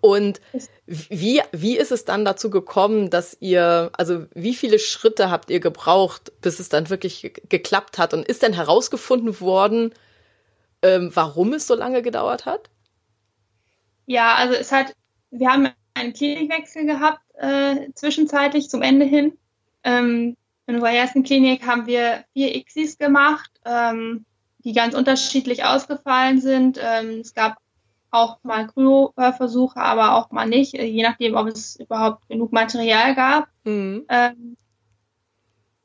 [0.00, 0.40] Und
[0.86, 5.60] wie, wie ist es dann dazu gekommen, dass ihr, also wie viele Schritte habt ihr
[5.60, 8.12] gebraucht, bis es dann wirklich geklappt hat?
[8.14, 9.92] Und ist denn herausgefunden worden,
[10.82, 12.70] ähm, warum es so lange gedauert hat?
[14.06, 14.94] Ja, also es hat,
[15.30, 19.36] wir haben einen Klinikwechsel gehabt, äh, zwischenzeitlich zum Ende hin.
[19.84, 20.36] Ähm,
[20.66, 24.24] in unserer ersten Klinik haben wir vier ICSIs gemacht, ähm,
[24.64, 26.78] die ganz unterschiedlich ausgefallen sind.
[26.82, 27.56] Ähm, es gab
[28.10, 33.14] auch mal Kryoversuche, aber auch mal nicht, äh, je nachdem, ob es überhaupt genug Material
[33.14, 33.48] gab.
[33.64, 34.04] Mhm.
[34.08, 34.56] Ähm,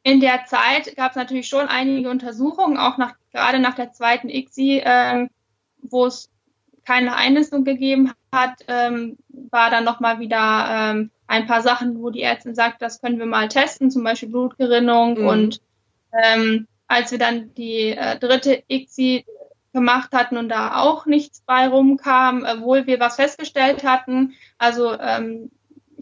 [0.04, 4.30] in der Zeit gab es natürlich schon einige Untersuchungen, auch nach, gerade nach der zweiten
[4.30, 5.28] ICSI, äh,
[5.82, 6.30] wo es
[6.86, 12.22] keine Einlistung gegeben hat, ähm, war dann nochmal wieder ähm, ein paar Sachen, wo die
[12.22, 15.22] Ärztin sagt, das können wir mal testen, zum Beispiel Blutgerinnung.
[15.22, 15.28] Mhm.
[15.28, 15.62] Und
[16.24, 19.26] ähm, als wir dann die äh, dritte ICSI
[19.72, 24.34] gemacht hatten und da auch nichts bei rumkam, obwohl wir was festgestellt hatten.
[24.58, 25.50] Also ähm,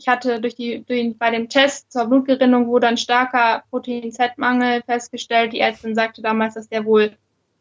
[0.02, 5.54] ich hatte durch die, durch, bei dem Test zur Blutgerinnung wurde ein starker Protein-Z-Mangel festgestellt.
[5.54, 7.16] Die Ärztin sagte damals, dass der wohl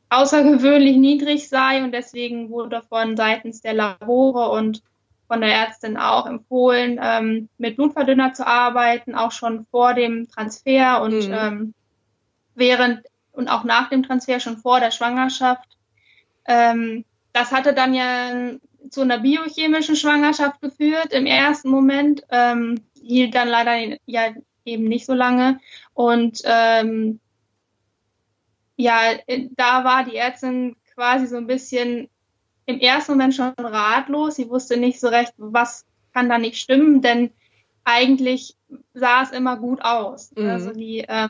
[0.08, 4.82] außergewöhnlich niedrig sei und deswegen wurde von seitens der Labore und
[5.28, 11.02] von der Ärztin auch empfohlen, ähm, mit Blutverdünner zu arbeiten, auch schon vor dem Transfer
[11.02, 11.34] und mhm.
[11.34, 11.74] ähm,
[12.54, 15.76] während und auch nach dem Transfer, schon vor der Schwangerschaft.
[16.46, 18.30] Ähm, das hatte dann ja
[18.90, 25.06] zu einer biochemischen Schwangerschaft geführt im ersten Moment, ähm, hielt dann leider ja eben nicht
[25.06, 25.60] so lange
[25.94, 27.20] und ähm,
[28.76, 28.96] ja,
[29.56, 32.08] da war die Ärztin quasi so ein bisschen
[32.66, 34.36] im ersten Moment schon ratlos.
[34.36, 37.30] Sie wusste nicht so recht, was kann da nicht stimmen, denn
[37.84, 38.56] eigentlich
[38.94, 40.32] sah es immer gut aus.
[40.36, 40.48] Mhm.
[40.48, 41.28] Also die, äh,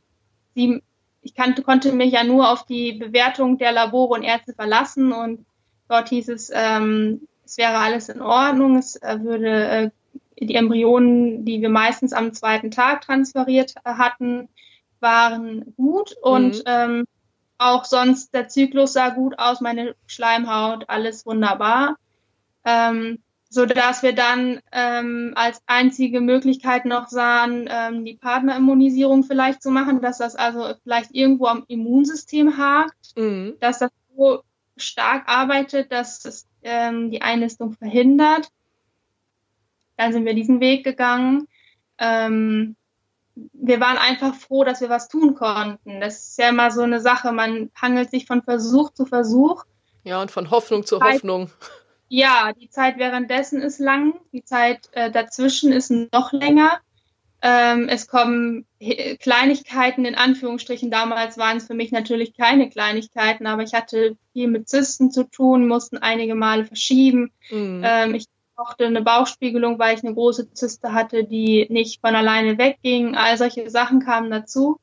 [0.55, 0.83] sie,
[1.23, 5.45] ich kannte, konnte mich ja nur auf die Bewertung der Labore und Ärzte verlassen und
[5.89, 9.91] dort hieß es, ähm, es wäre alles in Ordnung, es äh, würde äh,
[10.39, 14.49] die Embryonen, die wir meistens am zweiten Tag transferiert äh, hatten,
[15.01, 16.63] waren gut und mhm.
[16.67, 17.05] ähm,
[17.59, 21.97] auch sonst, der Zyklus sah gut aus, meine Schleimhaut, alles wunderbar.
[22.65, 29.61] Ähm, so dass wir dann ähm, als einzige Möglichkeit noch sahen, ähm, die Partnerimmunisierung vielleicht
[29.61, 33.55] zu machen, dass das also vielleicht irgendwo am Immunsystem hakt, mhm.
[33.59, 34.45] dass das so
[34.77, 38.49] stark arbeitet, dass es ähm, die Einnistung verhindert.
[39.97, 41.47] Dann sind wir diesen Weg gegangen.
[41.99, 42.77] Ähm,
[43.35, 46.01] wir waren einfach froh, dass wir was tun konnten.
[46.01, 49.65] Das ist ja immer so eine Sache, man hangelt sich von Versuch zu Versuch.
[50.05, 51.51] Ja, und von Hoffnung zu Zeit, Hoffnung.
[52.09, 56.81] Ja, die Zeit währenddessen ist lang, die Zeit äh, dazwischen ist noch länger.
[57.43, 58.67] Ähm, es kommen
[59.19, 60.91] Kleinigkeiten in Anführungsstrichen.
[60.91, 65.25] Damals waren es für mich natürlich keine Kleinigkeiten, aber ich hatte viel mit Zysten zu
[65.25, 67.31] tun, mussten einige Male verschieben.
[67.51, 67.83] Mhm.
[67.85, 72.59] Ähm, ich brauchte eine Bauchspiegelung, weil ich eine große Zyste hatte, die nicht von alleine
[72.59, 73.15] wegging.
[73.15, 74.79] All solche Sachen kamen dazu.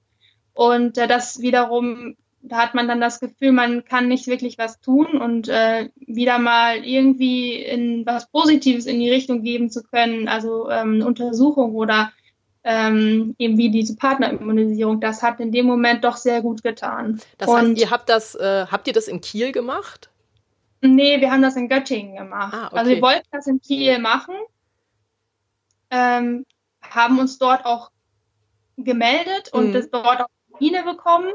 [0.53, 4.79] Und äh, das wiederum, da hat man dann das Gefühl, man kann nicht wirklich was
[4.79, 10.27] tun und äh, wieder mal irgendwie in was Positives in die Richtung geben zu können,
[10.27, 12.11] also ähm, Untersuchung oder
[12.69, 17.21] ähm, eben wie diese Partnerimmunisierung, das hat in dem Moment doch sehr gut getan.
[17.37, 20.09] Das heißt, und, ihr habt das, äh, habt ihr das in Kiel gemacht?
[20.81, 22.53] Nee, wir haben das in Göttingen gemacht.
[22.53, 22.77] Ah, okay.
[22.77, 24.35] Also wir wollten das in Kiel machen,
[25.91, 26.45] ähm,
[26.81, 27.89] haben uns dort auch
[28.75, 29.73] gemeldet und mhm.
[29.73, 31.31] das dort auch Termine bekommen.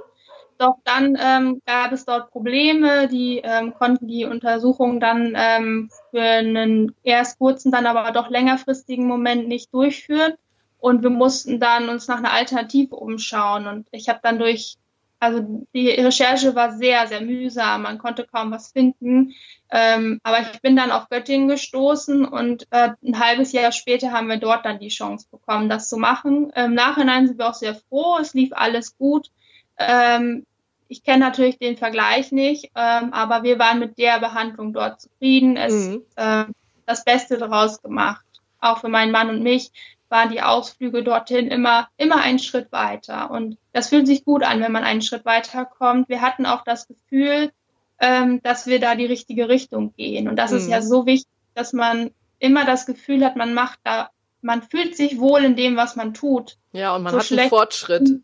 [0.58, 6.20] Doch dann ähm, gab es dort Probleme, die ähm, konnten die Untersuchung dann ähm, für
[6.20, 10.34] einen erst kurzen, dann aber doch längerfristigen Moment nicht durchführen.
[10.82, 13.68] Und wir mussten dann uns nach einer Alternative umschauen.
[13.68, 14.78] Und ich habe dann durch
[15.20, 17.82] also die Recherche war sehr, sehr mühsam.
[17.82, 19.34] Man konnte kaum was finden.
[19.70, 24.26] Ähm, aber ich bin dann auf Göttingen gestoßen und äh, ein halbes Jahr später haben
[24.26, 26.50] wir dort dann die Chance bekommen, das zu machen.
[26.56, 28.18] Im Nachhinein sind wir auch sehr froh.
[28.20, 29.30] Es lief alles gut.
[29.78, 30.44] Ähm,
[30.88, 35.56] ich kenne natürlich den Vergleich nicht, ähm, aber wir waren mit der Behandlung dort zufrieden.
[35.56, 36.02] Es mhm.
[36.16, 36.46] äh,
[36.84, 38.24] das Beste daraus gemacht,
[38.58, 39.70] auch für meinen Mann und mich
[40.12, 43.30] waren die Ausflüge dorthin immer, immer einen Schritt weiter.
[43.30, 46.10] Und das fühlt sich gut an, wenn man einen Schritt weiter kommt.
[46.10, 47.50] Wir hatten auch das Gefühl,
[47.98, 50.28] ähm, dass wir da die richtige Richtung gehen.
[50.28, 50.58] Und das mhm.
[50.58, 54.10] ist ja so wichtig, dass man immer das Gefühl hat, man macht da,
[54.42, 56.58] man fühlt sich wohl in dem, was man tut.
[56.72, 58.20] Ja, und man so hat einen Fortschritt.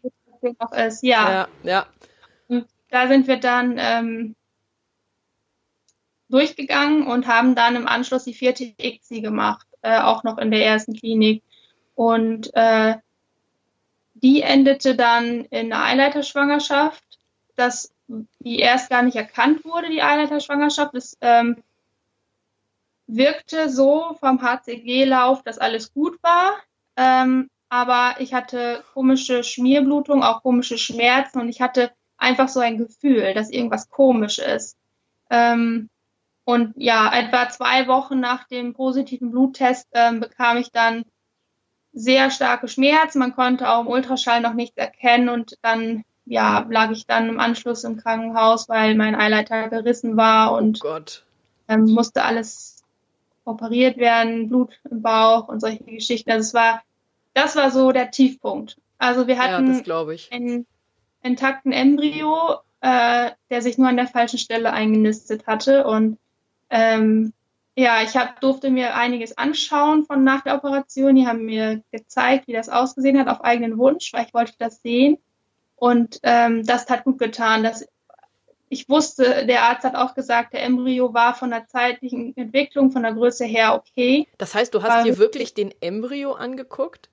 [0.58, 1.02] Auch ist.
[1.02, 1.30] Ja.
[1.30, 1.86] ja, ja.
[2.48, 4.36] Und da sind wir dann ähm,
[6.28, 10.64] durchgegangen und haben dann im Anschluss die vierte ICSI gemacht, äh, auch noch in der
[10.64, 11.42] ersten Klinik.
[11.98, 12.94] Und äh,
[14.14, 17.02] die endete dann in einer Eileiterschwangerschaft,
[17.56, 20.94] dass die erst gar nicht erkannt wurde, die Eileiterschwangerschaft.
[20.94, 21.60] Es ähm,
[23.08, 26.52] wirkte so vom HCG-Lauf, dass alles gut war.
[26.94, 32.78] Ähm, aber ich hatte komische Schmierblutung, auch komische Schmerzen und ich hatte einfach so ein
[32.78, 34.76] Gefühl, dass irgendwas komisch ist.
[35.30, 35.90] Ähm,
[36.44, 41.04] und ja, etwa zwei Wochen nach dem positiven Bluttest ähm, bekam ich dann
[41.98, 43.18] sehr starke Schmerzen.
[43.18, 47.40] Man konnte auch im Ultraschall noch nichts erkennen und dann ja, lag ich dann im
[47.40, 50.98] Anschluss im Krankenhaus, weil mein Eileiter gerissen war und oh
[51.68, 52.84] ähm, musste alles
[53.44, 56.30] operiert werden, Blut im Bauch und solche Geschichten.
[56.30, 56.82] Also es war,
[57.32, 58.76] das war so der Tiefpunkt.
[58.98, 60.66] Also wir hatten ja, einen
[61.22, 66.18] intakten Embryo, äh, der sich nur an der falschen Stelle eingenistet hatte und
[66.68, 67.32] ähm,
[67.78, 71.14] ja, ich hab, durfte mir einiges anschauen von nach der Operation.
[71.14, 74.82] Die haben mir gezeigt, wie das ausgesehen hat auf eigenen Wunsch, weil ich wollte das
[74.82, 75.18] sehen.
[75.76, 77.62] Und ähm, das hat gut getan.
[77.62, 77.86] Dass
[78.68, 83.04] ich wusste, der Arzt hat auch gesagt, der Embryo war von der zeitlichen Entwicklung, von
[83.04, 84.26] der Größe her okay.
[84.38, 87.10] Das heißt, du hast war, dir wirklich den Embryo angeguckt?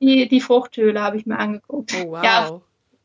[0.00, 1.94] Die, die Fruchthöhle habe ich mir angeguckt.
[1.94, 2.24] Oh, wow.
[2.24, 2.60] Ja,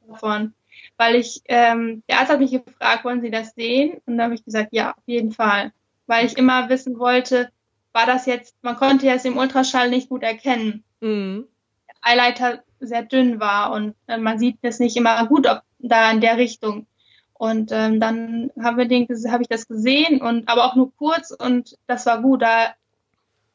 [0.08, 0.56] davon.
[0.98, 4.02] Weil ich, ähm, der Arzt hat mich gefragt, wollen Sie das sehen?
[4.08, 5.72] Und dann habe ich gesagt, ja, auf jeden Fall
[6.08, 7.50] weil ich immer wissen wollte,
[7.94, 10.84] war das jetzt, man konnte ja es im Ultraschall nicht gut erkennen.
[11.00, 11.48] Mhm.
[11.88, 16.12] Der Eileiter sehr dünn war und äh, man sieht es nicht immer gut, ob da
[16.12, 16.88] in der Richtung.
[17.34, 21.32] Und ähm, dann haben wir den, habe ich das gesehen und aber auch nur kurz
[21.32, 22.42] und das war gut.
[22.42, 22.74] Da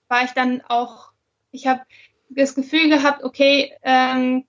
[0.08, 1.12] war ich dann auch,
[1.50, 1.82] ich habe
[2.28, 4.44] das Gefühl gehabt, okay, ähm,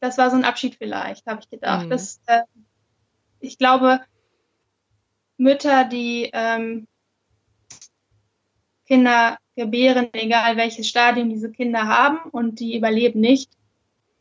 [0.00, 1.86] das war so ein Abschied vielleicht, habe ich gedacht.
[1.86, 1.90] Mhm.
[1.90, 2.42] Das, äh,
[3.40, 4.00] ich glaube,
[5.44, 6.88] Mütter, die ähm,
[8.86, 13.50] Kinder gebären, egal welches Stadium diese Kinder haben und die überleben nicht,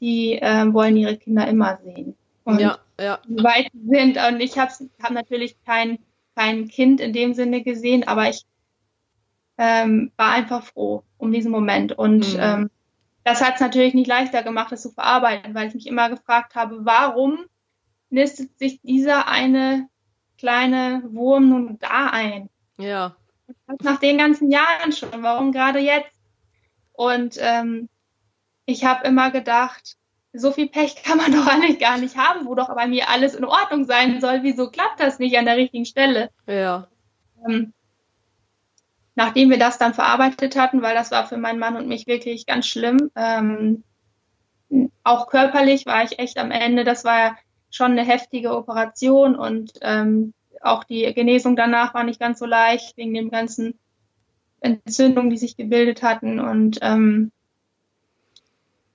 [0.02, 2.16] die ähm, wollen ihre Kinder immer sehen.
[2.44, 3.20] Und ja, ja.
[3.26, 4.18] Wie weit sind.
[4.18, 6.00] Und ich habe hab natürlich kein,
[6.36, 8.46] kein Kind in dem Sinne gesehen, aber ich
[9.58, 11.98] ähm, war einfach froh um diesen Moment.
[11.98, 12.40] Und mhm.
[12.40, 12.70] ähm,
[13.24, 16.56] das hat es natürlich nicht leichter gemacht, das zu verarbeiten, weil ich mich immer gefragt
[16.56, 17.46] habe, warum
[18.10, 19.88] nistet sich dieser eine
[20.44, 22.50] kleine Wurm nun da ein?
[22.78, 23.16] Ja.
[23.82, 26.12] Nach den ganzen Jahren schon, warum gerade jetzt?
[26.92, 27.88] Und ähm,
[28.66, 29.96] ich habe immer gedacht,
[30.34, 33.36] so viel Pech kann man doch eigentlich gar nicht haben, wo doch bei mir alles
[33.36, 34.44] in Ordnung sein soll.
[34.44, 36.30] Wieso klappt das nicht an der richtigen Stelle?
[36.46, 36.90] Ja.
[37.48, 37.72] Ähm,
[39.16, 42.46] nachdem wir das dann verarbeitet hatten, weil das war für meinen Mann und mich wirklich
[42.46, 43.86] ganz schlimm, ähm,
[45.06, 46.84] auch körperlich war ich echt am Ende.
[46.84, 47.38] Das war
[47.74, 52.96] schon eine heftige Operation und ähm, auch die Genesung danach war nicht ganz so leicht
[52.98, 53.78] wegen den ganzen
[54.62, 56.40] Entzündungen, die sich gebildet hatten.
[56.40, 57.32] Und ähm,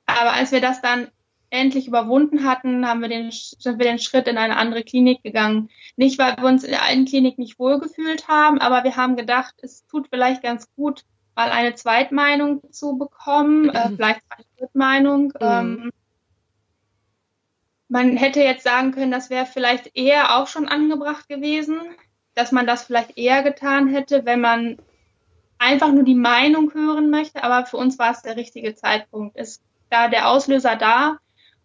[0.06, 1.08] aber als wir das dann
[1.50, 5.70] endlich überwunden hatten, haben wir den, sind wir den Schritt in eine andere Klinik gegangen.
[5.96, 9.54] Nicht, weil wir uns in der einen Klinik nicht wohlgefühlt haben, aber wir haben gedacht,
[9.62, 15.24] es tut vielleicht ganz gut, mal eine Zweitmeinung zu bekommen, äh, vielleicht eine Drittmeinung.
[15.24, 15.32] Mhm.
[15.40, 15.90] Ähm,
[17.88, 21.80] man hätte jetzt sagen können, das wäre vielleicht eher auch schon angebracht gewesen,
[22.34, 24.78] dass man das vielleicht eher getan hätte, wenn man
[25.58, 27.42] einfach nur die Meinung hören möchte.
[27.42, 29.36] Aber für uns war es der richtige Zeitpunkt.
[29.36, 31.18] Ist da der Auslöser da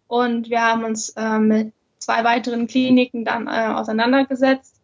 [0.08, 4.80] und wir haben uns äh, mit zwei weiteren Kliniken dann äh, auseinandergesetzt,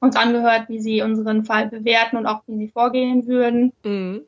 [0.00, 3.72] uns angehört, wie sie unseren Fall bewerten und auch wie sie vorgehen würden.
[3.82, 4.22] Mhm.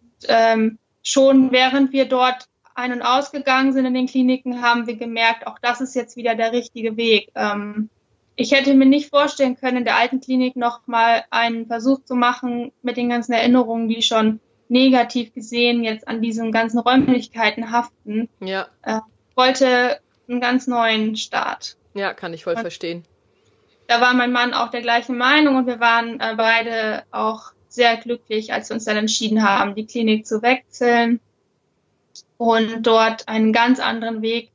[0.00, 4.96] Und, ähm, schon während wir dort ein- und ausgegangen sind in den Kliniken, haben wir
[4.96, 7.30] gemerkt, auch das ist jetzt wieder der richtige Weg.
[7.34, 7.90] Ähm,
[8.36, 12.14] ich hätte mir nicht vorstellen können, in der alten Klinik noch mal einen Versuch zu
[12.14, 18.28] machen mit den ganzen Erinnerungen, die schon negativ gesehen jetzt an diesen ganzen Räumlichkeiten haften.
[18.40, 18.68] Ja.
[18.82, 19.00] Äh,
[19.34, 21.76] wollte einen ganz neuen Start.
[21.94, 23.04] Ja, kann ich voll und verstehen.
[23.86, 27.96] Da war mein Mann auch der gleichen Meinung und wir waren äh, beide auch sehr
[27.98, 31.20] glücklich, als wir uns dann entschieden haben, die Klinik zu wechseln
[32.36, 34.50] und dort einen ganz anderen Weg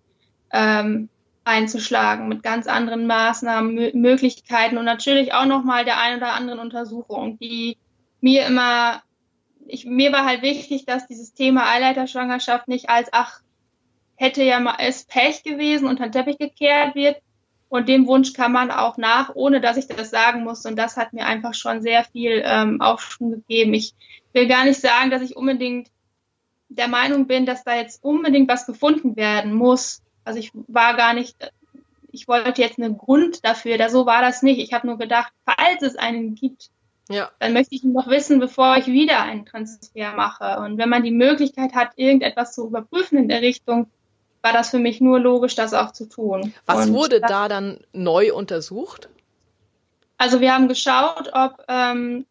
[0.52, 1.10] ähm,
[1.44, 7.40] einzuschlagen mit ganz anderen Maßnahmen, Möglichkeiten und natürlich auch nochmal der ein oder anderen Untersuchung,
[7.40, 7.78] die
[8.20, 9.02] mir immer,
[9.66, 13.42] ich, mir war halt wichtig, dass dieses Thema Eileiterschwangerschaft nicht als, ach,
[14.18, 17.18] hätte ja mal es Pech gewesen unter den Teppich gekehrt wird.
[17.70, 20.66] Und dem Wunsch kann man auch nach, ohne dass ich das sagen muss.
[20.66, 23.74] Und das hat mir einfach schon sehr viel ähm, Aufschwung gegeben.
[23.74, 23.94] Ich
[24.34, 25.90] will gar nicht sagen, dass ich unbedingt
[26.70, 30.02] der Meinung bin, dass da jetzt unbedingt was gefunden werden muss.
[30.24, 31.36] Also ich war gar nicht,
[32.12, 34.60] ich wollte jetzt einen Grund dafür, da so war das nicht.
[34.60, 36.70] Ich habe nur gedacht, falls es einen gibt,
[37.10, 37.30] ja.
[37.40, 40.60] dann möchte ich noch wissen, bevor ich wieder einen Transfer mache.
[40.60, 43.90] Und wenn man die Möglichkeit hat, irgendetwas zu überprüfen in der Richtung,
[44.42, 46.54] war das für mich nur logisch, das auch zu tun.
[46.66, 49.10] Was Und wurde da dann neu untersucht?
[50.18, 52.26] Also wir haben geschaut, ob ähm,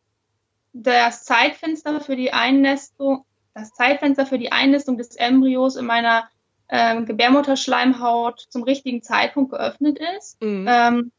[0.73, 3.25] das Zeitfenster für die Einnestung,
[3.57, 6.29] das Zeitfenster für die Einnistung des Embryos in meiner
[6.69, 10.41] ähm, Gebärmutterschleimhaut zum richtigen Zeitpunkt geöffnet ist.
[10.43, 10.67] Mhm.
[10.69, 11.13] Ähm,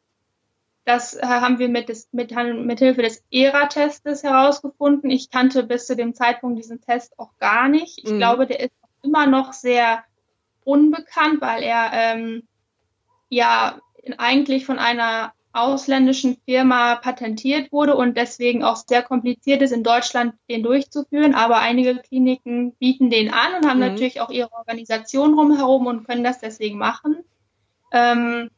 [0.86, 5.10] das äh, haben wir mit, des, mit, mit Hilfe des ERA-Testes herausgefunden.
[5.10, 8.04] Ich kannte bis zu dem Zeitpunkt diesen Test auch gar nicht.
[8.04, 8.20] Ich mhm.
[8.20, 10.04] glaube, der ist immer noch sehr
[10.64, 12.48] unbekannt, weil er ähm,
[13.30, 13.80] ja
[14.18, 20.36] eigentlich von einer ausländischen Firma patentiert wurde und deswegen auch sehr kompliziert ist, in Deutschland
[20.49, 21.36] den durchzuführen.
[21.36, 23.88] Aber einige Kliniken bieten den an und haben mhm.
[23.88, 27.24] natürlich auch ihre Organisation rumherum und können das deswegen machen.
[27.91, 28.49] Ähm,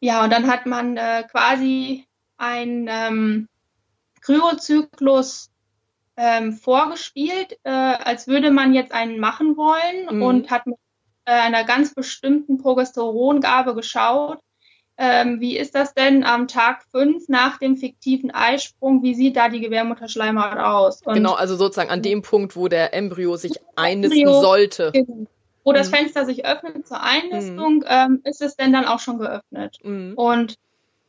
[0.00, 3.48] ja, und dann hat man äh, quasi ein, ähm,
[4.20, 5.50] Kryozyklus
[6.16, 10.22] ähm, vorgespielt, äh, als würde man jetzt einen machen wollen mhm.
[10.22, 10.76] und hat mit
[11.24, 14.40] äh, einer ganz bestimmten Progesterongabe geschaut.
[15.02, 19.02] Ähm, wie ist das denn am Tag fünf nach dem fiktiven Eisprung?
[19.02, 21.00] Wie sieht da die Gebärmutterschleimhaut aus?
[21.02, 24.90] Und genau, also sozusagen an dem Punkt, wo der Embryo sich einnisten Embryo, sollte.
[24.92, 25.26] Genau.
[25.64, 25.74] Wo mhm.
[25.74, 27.84] das Fenster sich öffnet zur Einnistung, mhm.
[27.88, 29.78] ähm, ist es denn dann auch schon geöffnet.
[29.82, 30.12] Mhm.
[30.16, 30.56] Und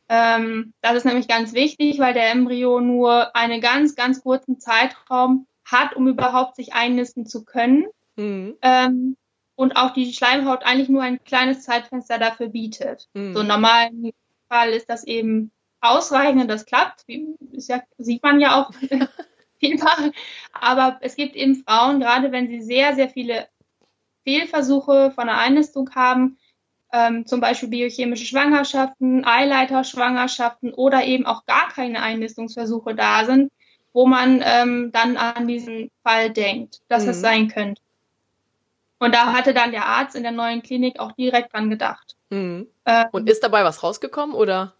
[0.08, 5.46] ähm, das ist nämlich ganz wichtig, weil der Embryo nur einen ganz, ganz kurzen Zeitraum
[5.66, 7.84] hat, um überhaupt sich einnisten zu können.
[8.16, 8.56] Mhm.
[8.62, 9.16] Ähm,
[9.62, 13.08] und auch die Schleimhaut eigentlich nur ein kleines Zeitfenster dafür bietet.
[13.14, 13.32] Mhm.
[13.32, 14.10] So im normalen
[14.48, 17.04] Fall ist das eben ausreichend und das klappt.
[17.06, 18.72] Ja, sieht man ja auch
[19.60, 20.00] vielfach.
[20.52, 23.46] Aber es gibt eben Frauen, gerade wenn sie sehr, sehr viele
[24.24, 26.38] Fehlversuche von der Einnistung haben,
[26.92, 33.52] ähm, zum Beispiel biochemische Schwangerschaften, Eileiterschwangerschaften oder eben auch gar keine Einnistungsversuche da sind,
[33.92, 37.10] wo man ähm, dann an diesen Fall denkt, dass mhm.
[37.10, 37.80] es sein könnte.
[39.02, 42.14] Und da hatte dann der Arzt in der neuen Klinik auch direkt dran gedacht.
[42.30, 42.68] Mhm.
[42.86, 44.74] Ähm, Und ist dabei was rausgekommen oder?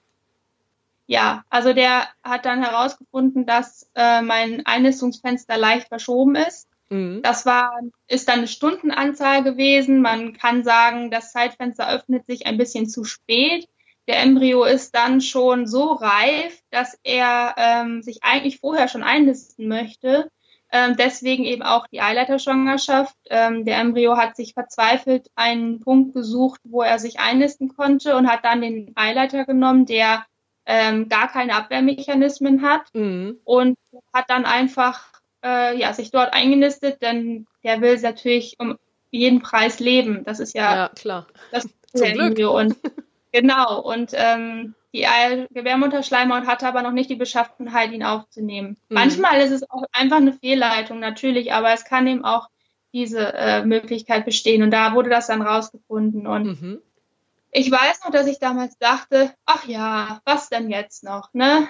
[1.08, 6.68] Ja, also der hat dann herausgefunden, dass äh, mein Einnistungsfenster leicht verschoben ist.
[6.88, 7.22] Mhm.
[7.24, 7.72] Das war,
[8.06, 10.02] ist dann eine Stundenanzahl gewesen.
[10.02, 13.68] Man kann sagen, das Zeitfenster öffnet sich ein bisschen zu spät.
[14.06, 19.66] Der Embryo ist dann schon so reif, dass er ähm, sich eigentlich vorher schon einnisten
[19.66, 20.30] möchte.
[20.74, 23.14] Ähm, deswegen eben auch die Eileiterschwangerschaft.
[23.28, 28.26] Ähm, der Embryo hat sich verzweifelt einen Punkt gesucht, wo er sich einnisten konnte und
[28.26, 30.24] hat dann den Eileiter genommen, der
[30.64, 33.38] ähm, gar keine Abwehrmechanismen hat mhm.
[33.44, 33.76] und
[34.14, 35.04] hat dann einfach
[35.44, 38.78] äh, ja, sich dort eingenistet, denn der will natürlich um
[39.10, 40.24] jeden Preis leben.
[40.24, 41.26] Das ist ja, ja klar.
[41.50, 42.38] Das Zum Glück.
[42.50, 42.76] Und,
[43.32, 43.80] genau.
[43.80, 45.06] Und ähm, die
[45.50, 48.76] Gebärmutterschleimhaut hatte aber noch nicht die Beschaffenheit, ihn aufzunehmen.
[48.88, 48.94] Mhm.
[48.94, 52.48] Manchmal ist es auch einfach eine Fehlleitung, natürlich, aber es kann eben auch
[52.92, 54.62] diese äh, Möglichkeit bestehen.
[54.62, 56.26] Und da wurde das dann rausgefunden.
[56.26, 56.82] Und mhm.
[57.50, 61.66] ich weiß noch, dass ich damals dachte, ach ja, was denn jetzt noch, ne?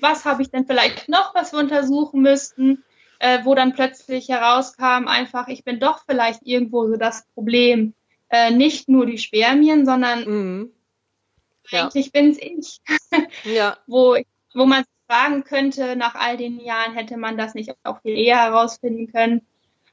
[0.00, 2.84] Was habe ich denn vielleicht noch, was wir untersuchen müssten?
[3.20, 7.94] äh, wo dann plötzlich herauskam, einfach, ich bin doch vielleicht irgendwo so das Problem.
[8.30, 10.72] Äh, nicht nur die Spermien, sondern mhm.
[11.72, 12.80] Eigentlich bin's ich.
[13.44, 13.76] ja.
[13.86, 14.16] wo,
[14.54, 18.38] wo man fragen könnte, nach all den Jahren hätte man das nicht auch viel eher
[18.38, 19.42] herausfinden können.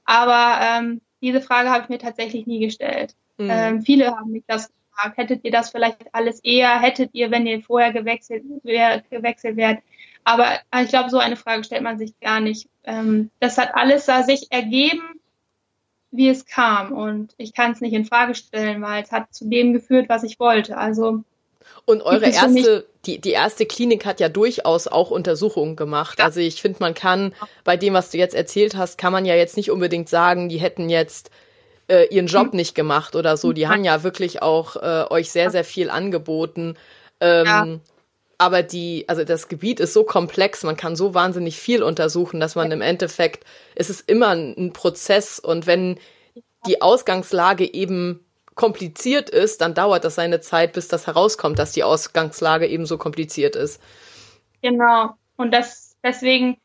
[0.05, 3.15] Aber ähm, diese Frage habe ich mir tatsächlich nie gestellt.
[3.37, 3.49] Mhm.
[3.51, 5.17] Ähm, viele haben mich das gefragt.
[5.17, 6.79] Hättet ihr das vielleicht alles eher?
[6.79, 9.79] Hättet ihr, wenn ihr vorher gewechselt, wär, gewechselt wärt,
[10.27, 12.67] aber ich glaube, so eine Frage stellt man sich gar nicht.
[12.83, 15.21] Ähm, das hat alles da sich ergeben,
[16.11, 16.91] wie es kam.
[16.91, 20.23] Und ich kann es nicht in Frage stellen, weil es hat zu dem geführt, was
[20.23, 20.77] ich wollte.
[20.77, 21.23] Also
[21.85, 26.19] und eure erste, die, die erste Klinik hat ja durchaus auch Untersuchungen gemacht.
[26.19, 26.25] Ja.
[26.25, 29.35] Also ich finde, man kann bei dem, was du jetzt erzählt hast, kann man ja
[29.35, 31.31] jetzt nicht unbedingt sagen, die hätten jetzt
[31.87, 32.57] äh, ihren Job hm.
[32.57, 33.53] nicht gemacht oder so.
[33.53, 33.73] Die hm.
[33.73, 36.75] haben ja wirklich auch äh, euch sehr, sehr viel angeboten.
[37.19, 37.79] Ähm, ja
[38.37, 42.55] aber die, also das Gebiet ist so komplex, man kann so wahnsinnig viel untersuchen, dass
[42.55, 43.45] man im Endeffekt,
[43.75, 45.97] es ist immer ein Prozess und wenn
[46.67, 48.23] die Ausgangslage eben
[48.57, 52.97] kompliziert ist, dann dauert das seine Zeit, bis das herauskommt, dass die Ausgangslage eben so
[52.97, 53.81] kompliziert ist.
[54.61, 55.11] Genau.
[55.37, 56.57] Und das, deswegen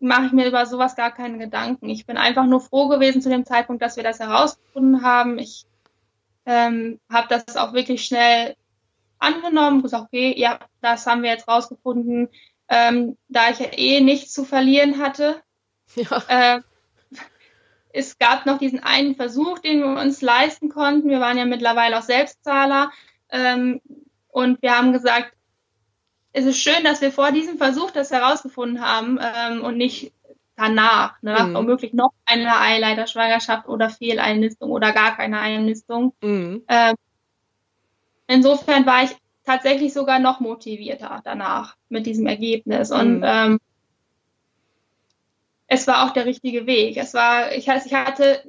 [0.00, 1.88] mache ich mir über sowas gar keine Gedanken.
[1.90, 5.38] Ich bin einfach nur froh gewesen zu dem Zeitpunkt, dass wir das herausgefunden haben.
[5.40, 5.66] Ich
[6.46, 8.54] ähm, habe das auch wirklich schnell
[9.18, 12.28] angenommen, gesagt, okay, ja, das haben wir jetzt rausgefunden,
[12.68, 15.42] ähm, da ich ja eh nichts zu verlieren hatte.
[15.96, 16.22] Ja.
[16.28, 16.60] Äh,
[17.92, 21.08] es gab noch diesen einen Versuch, den wir uns leisten konnten.
[21.08, 22.90] Wir waren ja mittlerweile auch Selbstzahler.
[23.30, 23.80] Ähm,
[24.28, 25.32] und wir haben gesagt,
[26.32, 30.12] es ist schön, dass wir vor diesem Versuch das herausgefunden haben ähm, und nicht
[30.56, 31.54] danach, ne, mhm.
[31.54, 36.14] womöglich noch eine Eileiterschwangerschaft oder Fehleinnistung oder gar keine Einnistung.
[36.20, 36.64] Mhm.
[36.68, 36.96] Ähm,
[38.26, 42.90] insofern war ich tatsächlich sogar noch motivierter danach mit diesem Ergebnis.
[42.90, 43.24] Und mhm.
[43.24, 43.58] ähm,
[45.68, 46.96] es war auch der richtige Weg.
[46.96, 48.42] Es war, ich, ich hatte,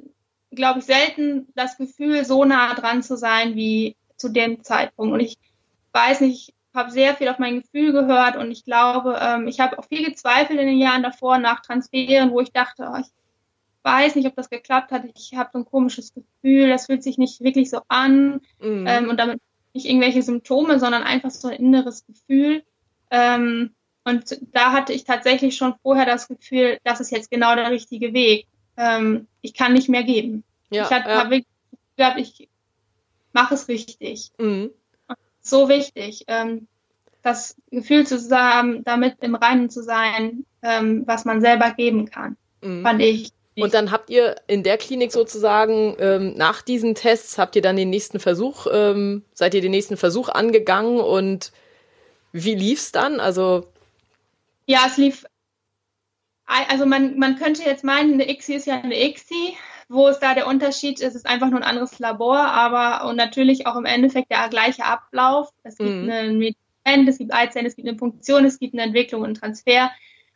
[0.50, 5.12] glaube ich, selten das Gefühl, so nah dran zu sein wie zu dem Zeitpunkt.
[5.12, 5.38] Und ich
[5.92, 9.60] weiß nicht, ich habe sehr viel auf mein Gefühl gehört und ich glaube, ähm, ich
[9.60, 13.08] habe auch viel gezweifelt in den Jahren davor nach Transferen, wo ich dachte, oh, ich
[13.82, 15.04] weiß nicht, ob das geklappt hat.
[15.14, 18.40] Ich habe so ein komisches Gefühl, das fühlt sich nicht wirklich so an.
[18.60, 18.86] Mhm.
[18.86, 19.40] Ähm, und damit
[19.74, 22.62] nicht irgendwelche Symptome, sondern einfach so ein inneres Gefühl.
[23.10, 23.74] Ähm,
[24.04, 28.12] und da hatte ich tatsächlich schon vorher das Gefühl, das ist jetzt genau der richtige
[28.12, 28.46] Weg.
[28.76, 30.42] Ähm, ich kann nicht mehr geben.
[30.70, 31.24] Ja, ich habe ja.
[31.24, 31.46] wirklich
[31.96, 32.48] gedacht, ich
[33.32, 34.30] mache es richtig.
[34.38, 34.70] Mhm.
[35.42, 36.24] So wichtig.
[36.28, 36.66] Ähm,
[37.22, 42.36] das Gefühl zu haben, damit im Reinen zu sein, ähm, was man selber geben kann,
[42.62, 42.82] mhm.
[42.82, 43.32] fand ich.
[43.56, 47.76] Und dann habt ihr in der Klinik sozusagen ähm, nach diesen Tests habt ihr dann
[47.76, 51.52] den nächsten Versuch, ähm, seid ihr den nächsten Versuch angegangen und
[52.32, 53.20] wie lief's dann?
[53.20, 53.66] Also
[54.70, 55.26] ja, es lief.
[56.46, 59.56] Also man, man könnte jetzt meinen, eine ICSI ist ja eine ICSI.
[59.88, 61.00] Wo ist da der Unterschied?
[61.00, 64.84] Es ist einfach nur ein anderes Labor, aber und natürlich auch im Endeffekt der gleiche
[64.84, 65.50] Ablauf.
[65.64, 66.10] Es gibt mhm.
[66.10, 69.34] ein Medikament, es gibt Eizellen, es gibt eine Funktion, es gibt eine Entwicklung und einen
[69.34, 69.90] Transfer.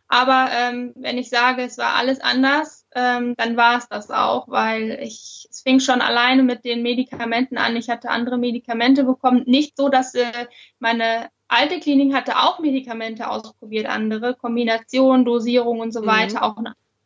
[0.08, 4.48] Aber ähm, wenn ich sage, es war alles anders, ähm, dann war es das auch,
[4.48, 7.76] weil ich, es fing schon alleine mit den Medikamenten an.
[7.76, 9.44] Ich hatte andere Medikamente bekommen.
[9.46, 10.46] Nicht so, dass äh,
[10.80, 16.06] meine alte Klinik hatte auch Medikamente ausprobiert, andere Kombination, Dosierung und so mhm.
[16.06, 16.56] weiter, auch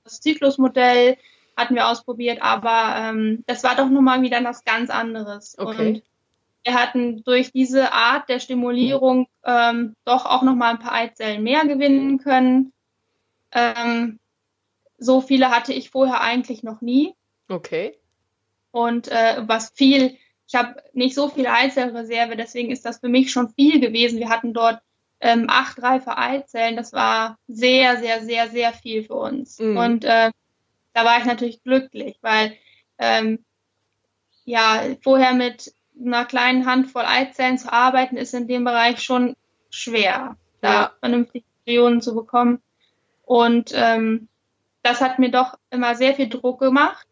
[0.04, 1.16] das Zyklusmodell
[1.56, 5.58] hatten wir ausprobiert, aber ähm, das war doch nochmal wieder was ganz anderes.
[5.58, 5.88] Okay.
[5.88, 6.02] Und
[6.64, 11.66] wir hatten durch diese Art der Stimulierung ähm, doch auch nochmal ein paar Eizellen mehr
[11.66, 12.72] gewinnen können.
[13.52, 14.20] Ähm,
[14.98, 17.14] so viele hatte ich vorher eigentlich noch nie.
[17.48, 17.96] Okay.
[18.70, 20.16] Und äh, was viel,
[20.48, 24.18] ich habe nicht so viel Eizellreserve, deswegen ist das für mich schon viel gewesen.
[24.18, 24.80] Wir hatten dort
[25.20, 26.74] ähm, acht reife Eizellen.
[26.74, 29.58] Das war sehr, sehr, sehr, sehr viel für uns.
[29.58, 29.76] Mhm.
[29.76, 30.30] Und äh,
[30.94, 32.56] da war ich natürlich glücklich, weil
[32.98, 33.44] ähm,
[34.46, 39.36] ja, vorher mit einer kleinen Handvoll Eizellen zu arbeiten, ist in dem Bereich schon
[39.68, 40.92] schwer, da ja.
[41.00, 42.62] vernünftige Millionen zu bekommen.
[43.26, 44.28] Und ähm,
[44.82, 47.06] das hat mir doch immer sehr viel Druck gemacht.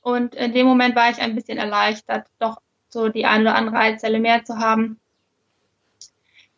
[0.00, 2.60] Und in dem Moment war ich ein bisschen erleichtert, doch
[2.92, 5.00] so die eine oder andere Eizelle mehr zu haben.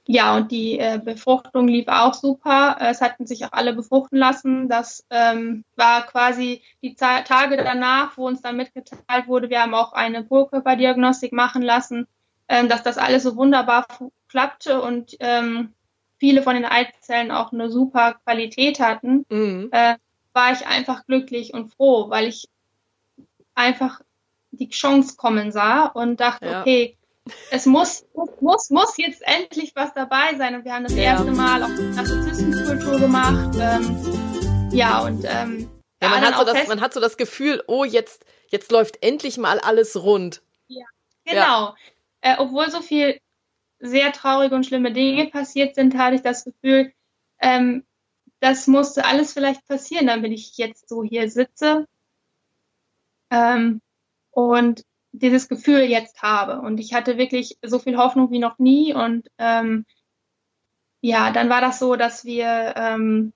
[0.07, 2.77] Ja, und die äh, Befruchtung lief auch super.
[2.79, 4.69] Es hatten sich auch alle befruchten lassen.
[4.69, 9.75] Das ähm, war quasi die Z Tage danach, wo uns dann mitgeteilt wurde, wir haben
[9.75, 12.07] auch eine Polkörperdiagnostik machen lassen,
[12.49, 13.87] ähm, dass das alles so wunderbar
[14.29, 15.73] klappte und ähm,
[16.19, 19.69] viele von den Eizellen auch eine super Qualität hatten, mhm.
[19.73, 19.97] äh,
[20.35, 22.49] war ich einfach glücklich und froh, weil ich
[23.55, 24.01] einfach
[24.57, 26.61] die Chance kommen sah und dachte, ja.
[26.61, 26.97] okay,
[27.51, 28.07] es muss,
[28.41, 30.55] muss, muss jetzt endlich was dabei sein.
[30.55, 31.03] Und wir haben das ja.
[31.03, 33.57] erste Mal auch eine Narzissmuskultur gemacht.
[33.59, 35.71] Ähm, ja, und ähm,
[36.03, 39.39] ja, man, hat so das, man hat so das Gefühl, oh, jetzt, jetzt läuft endlich
[39.39, 40.43] mal alles rund.
[40.69, 40.85] Ja,
[41.25, 41.75] genau.
[42.21, 43.21] Äh, obwohl so viel
[43.79, 46.93] sehr traurige und schlimme Dinge passiert sind, hatte ich das Gefühl,
[47.41, 47.85] ähm,
[48.41, 51.87] das musste alles vielleicht passieren, damit ich jetzt so hier sitze.
[53.31, 53.81] Ähm,
[54.35, 56.61] und dieses Gefühl jetzt habe.
[56.61, 58.93] Und ich hatte wirklich so viel Hoffnung wie noch nie.
[58.93, 59.87] Und ähm,
[61.01, 63.33] ja, dann war das so, dass wir ähm,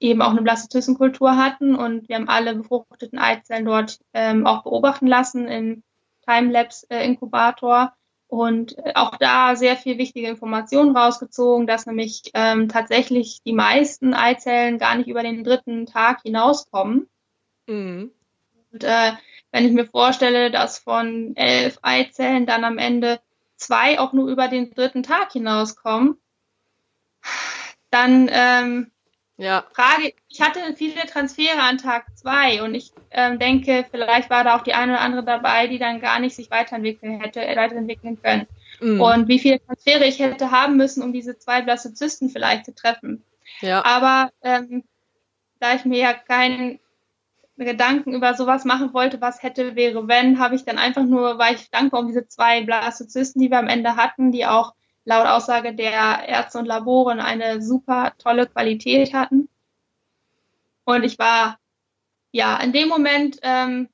[0.00, 5.06] eben auch eine Blastozystenkultur hatten und wir haben alle befruchteten Eizellen dort ähm, auch beobachten
[5.06, 5.82] lassen im
[6.26, 7.92] Timelapse-Inkubator
[8.28, 14.14] und äh, auch da sehr viel wichtige Informationen rausgezogen, dass nämlich ähm, tatsächlich die meisten
[14.14, 17.08] Eizellen gar nicht über den dritten Tag hinauskommen.
[17.66, 18.12] Mhm.
[18.70, 19.12] Und äh,
[19.50, 23.20] wenn ich mir vorstelle, dass von elf Eizellen dann am Ende
[23.56, 26.18] zwei auch nur über den dritten Tag hinauskommen,
[27.90, 28.90] dann ähm,
[29.38, 29.64] ja.
[29.72, 34.56] Frage, ich hatte viele Transfere an Tag zwei und ich ähm, denke, vielleicht war da
[34.56, 38.20] auch die eine oder andere dabei, die dann gar nicht sich weiterentwickeln hätte, äh, weiterentwickeln
[38.20, 38.48] können.
[38.80, 39.00] Mhm.
[39.00, 43.22] Und wie viele Transfere ich hätte haben müssen, um diese zwei Blastozysten vielleicht zu treffen.
[43.60, 43.84] Ja.
[43.84, 44.82] Aber ähm,
[45.60, 46.80] da ich mir ja keinen
[47.64, 51.52] Gedanken über sowas machen wollte, was hätte, wäre, wenn, habe ich dann einfach nur, war
[51.52, 55.74] ich dankbar um diese zwei Blastozysten, die wir am Ende hatten, die auch laut Aussage
[55.74, 59.48] der Ärzte und Laboren eine super tolle Qualität hatten.
[60.84, 61.58] Und ich war
[62.30, 63.88] ja in dem Moment ähm,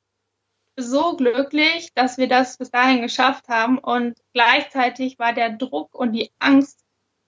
[0.77, 3.79] so glücklich, dass wir das bis dahin geschafft haben.
[3.79, 6.84] Und gleichzeitig war der Druck und die Angst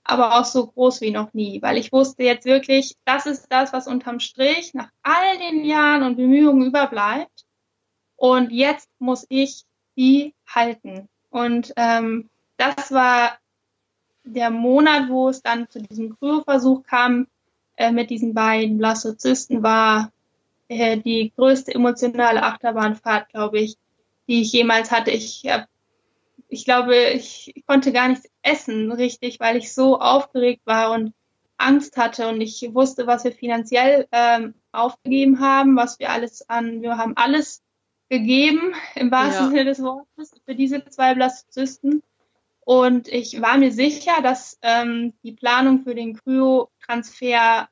[0.07, 3.73] aber auch so groß wie noch nie, weil ich wusste jetzt wirklich, das ist das,
[3.73, 7.45] was unterm Strich nach all den Jahren und Bemühungen überbleibt.
[8.17, 9.65] Und jetzt muss ich
[9.97, 11.09] die halten.
[11.31, 13.39] Und ähm, das war
[14.25, 17.27] der Monat, wo es dann zu diesem Kryoversuch kam
[17.77, 20.13] äh, mit diesen beiden Blastozysten, war
[20.69, 23.77] äh, die größte emotionale Achterbahnfahrt, glaube ich,
[24.29, 25.11] die ich jemals hatte.
[25.11, 25.67] Ich habe
[26.49, 31.13] ich glaube, ich konnte gar nichts essen richtig, weil ich so aufgeregt war und
[31.59, 36.83] Angst hatte und ich wusste, was wir finanziell ähm, aufgegeben haben, was wir alles an,
[36.83, 37.63] wir haben alles
[38.09, 39.51] gegeben, im wahrsten ja.
[39.51, 42.03] Sinne des Wortes, für diese zwei Blastozysten.
[42.61, 47.69] Und ich war mir sicher, dass ähm, die Planung für den Kryo-Transfer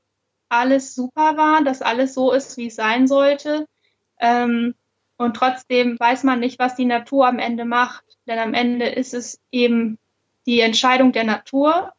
[0.49, 3.67] alles super war, dass alles so ist, wie es sein sollte.
[4.21, 4.75] Ähm,
[5.17, 8.05] und trotzdem weiß man nicht, was die Natur am Ende macht.
[8.27, 9.99] Denn am Ende ist es eben
[10.47, 11.93] die Entscheidung der Natur.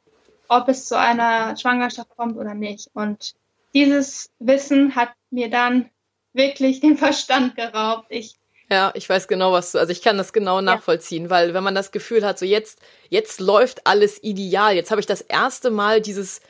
[0.48, 2.92] ob es zu einer Schwangerschaft kommt oder nicht.
[2.94, 3.34] Und
[3.74, 5.90] dieses Wissen hat mir dann
[6.34, 8.06] wirklich den Verstand geraubt.
[8.10, 8.36] Ich
[8.70, 11.30] ja, ich weiß genau, was du, also ich kann das genau nachvollziehen, ja.
[11.30, 12.80] weil wenn man das Gefühl hat, so jetzt,
[13.10, 16.42] jetzt läuft alles ideal, jetzt habe ich das erste Mal dieses,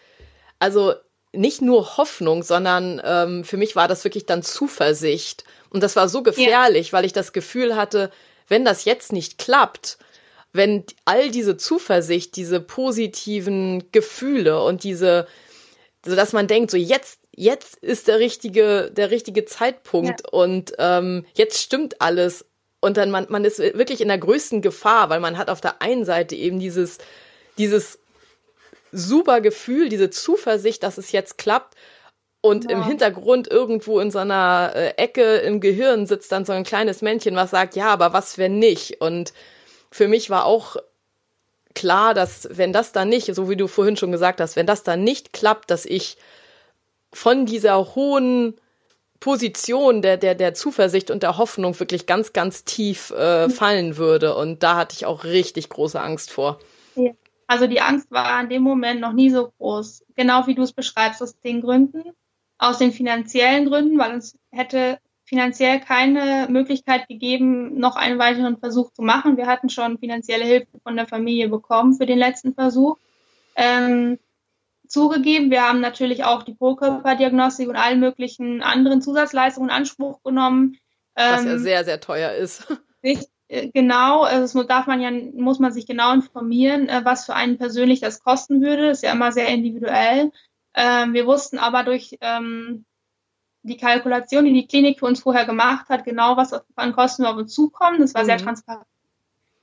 [0.58, 0.94] also
[1.34, 5.44] nicht nur Hoffnung, sondern ähm, für mich war das wirklich dann Zuversicht.
[5.70, 6.94] Und das war so gefährlich, ja.
[6.94, 8.10] weil ich das Gefühl hatte,
[8.48, 9.98] wenn das jetzt nicht klappt,
[10.56, 15.28] wenn all diese Zuversicht, diese positiven Gefühle und diese,
[16.06, 20.30] so dass man denkt, so jetzt jetzt ist der richtige, der richtige Zeitpunkt ja.
[20.32, 22.46] und ähm, jetzt stimmt alles.
[22.80, 25.82] Und dann man, man ist wirklich in der größten Gefahr, weil man hat auf der
[25.82, 27.00] einen Seite eben dieses,
[27.58, 28.00] dieses
[28.92, 31.76] super Gefühl, diese Zuversicht, dass es jetzt klappt.
[32.42, 32.78] Und ja.
[32.78, 37.02] im Hintergrund irgendwo in so einer äh, Ecke im Gehirn sitzt dann so ein kleines
[37.02, 39.02] Männchen, was sagt, ja, aber was wenn nicht?
[39.02, 39.34] Und
[39.96, 40.76] für mich war auch
[41.74, 44.84] klar, dass wenn das dann nicht, so wie du vorhin schon gesagt hast, wenn das
[44.84, 46.18] dann nicht klappt, dass ich
[47.14, 48.56] von dieser hohen
[49.22, 54.36] Position der, der, der Zuversicht und der Hoffnung wirklich ganz, ganz tief äh, fallen würde.
[54.36, 56.60] Und da hatte ich auch richtig große Angst vor.
[57.48, 60.04] Also die Angst war in dem Moment noch nie so groß.
[60.18, 62.04] Genau wie du es beschreibst, aus den Gründen,
[62.58, 68.92] aus den finanziellen Gründen, weil uns hätte finanziell keine Möglichkeit gegeben, noch einen weiteren Versuch
[68.92, 69.38] zu machen.
[69.38, 72.98] Wir hatten schon finanzielle Hilfe von der Familie bekommen für den letzten Versuch.
[73.56, 74.20] Ähm,
[74.88, 75.52] zugegeben.
[75.52, 80.78] Wir haben natürlich auch die Pro-Körperdiagnostik und allen möglichen anderen Zusatzleistungen in Anspruch genommen.
[81.16, 82.68] Was ja ähm, sehr, sehr teuer ist.
[83.02, 87.26] Nicht, äh, genau, also das darf man ja, muss man sich genau informieren, äh, was
[87.26, 88.88] für einen persönlich das kosten würde.
[88.88, 90.32] Das ist ja immer sehr individuell.
[90.76, 92.86] Ähm, wir wussten aber durch ähm,
[93.66, 97.36] die Kalkulation, die die Klinik für uns vorher gemacht hat, genau was an Kosten auf
[97.36, 98.00] uns zukommen.
[98.00, 98.28] Das war mhm.
[98.28, 98.86] sehr transparent.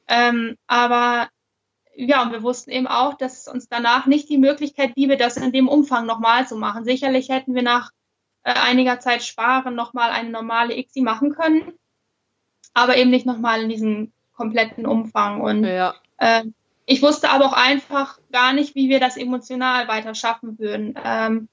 [0.08, 1.28] Ähm, aber
[1.94, 5.36] ja, und wir wussten eben auch, dass es uns danach nicht die Möglichkeit gäbe, das
[5.36, 6.84] in dem Umfang nochmal zu machen.
[6.84, 7.90] Sicherlich hätten wir nach
[8.42, 11.72] äh, einiger Zeit sparen nochmal eine normale ICSI machen können,
[12.74, 15.40] aber eben nicht nochmal in diesem kompletten Umfang.
[15.40, 15.94] Und ja.
[16.16, 16.44] äh,
[16.86, 20.98] ich wusste aber auch einfach gar nicht, wie wir das emotional weiter schaffen würden.
[21.04, 21.48] Ähm,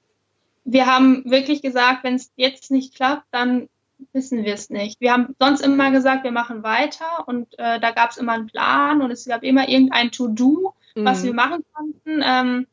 [0.64, 3.68] wir haben wirklich gesagt, wenn es jetzt nicht klappt, dann
[4.12, 5.00] wissen wir es nicht.
[5.00, 8.46] Wir haben sonst immer gesagt, wir machen weiter und äh, da gab es immer einen
[8.46, 11.04] Plan und es gab immer irgendein To-Do, mhm.
[11.04, 12.22] was wir machen konnten.
[12.24, 12.66] Ähm,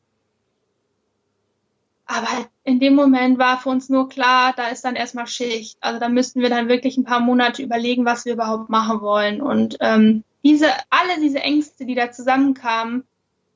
[2.06, 5.76] aber in dem Moment war für uns nur klar, da ist dann erstmal Schicht.
[5.82, 9.42] Also da müssten wir dann wirklich ein paar Monate überlegen, was wir überhaupt machen wollen.
[9.42, 13.04] Und ähm, diese, alle diese Ängste, die da zusammenkamen,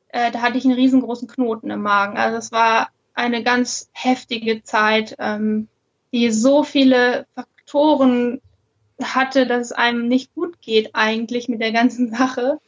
[0.09, 2.18] äh, da hatte ich einen riesengroßen Knoten im Magen.
[2.18, 5.68] Also es war eine ganz heftige Zeit, ähm,
[6.12, 8.40] die so viele Faktoren
[9.02, 12.60] hatte, dass es einem nicht gut geht eigentlich mit der ganzen Sache.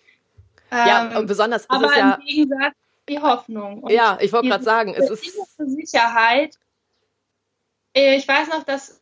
[0.70, 2.14] Ja, ähm, besonders ist aber es ja.
[2.14, 2.74] Im Gegensatz
[3.08, 3.82] die Hoffnung.
[3.82, 5.36] Und ja, ich wollte gerade sagen, es ist.
[5.58, 6.58] Sicherheit.
[7.94, 9.00] Äh, ich weiß noch, dass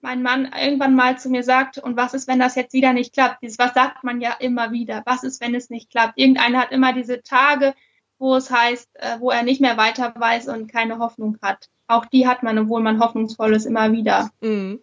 [0.00, 3.14] mein Mann irgendwann mal zu mir sagt, und was ist, wenn das jetzt wieder nicht
[3.14, 3.42] klappt?
[3.42, 5.02] Dieses, was sagt man ja immer wieder?
[5.06, 6.18] Was ist, wenn es nicht klappt?
[6.18, 7.74] Irgendeiner hat immer diese Tage,
[8.18, 11.68] wo es heißt, äh, wo er nicht mehr weiter weiß und keine Hoffnung hat.
[11.86, 14.30] Auch die hat man, obwohl man hoffnungsvoll ist, immer wieder.
[14.40, 14.80] Mhm.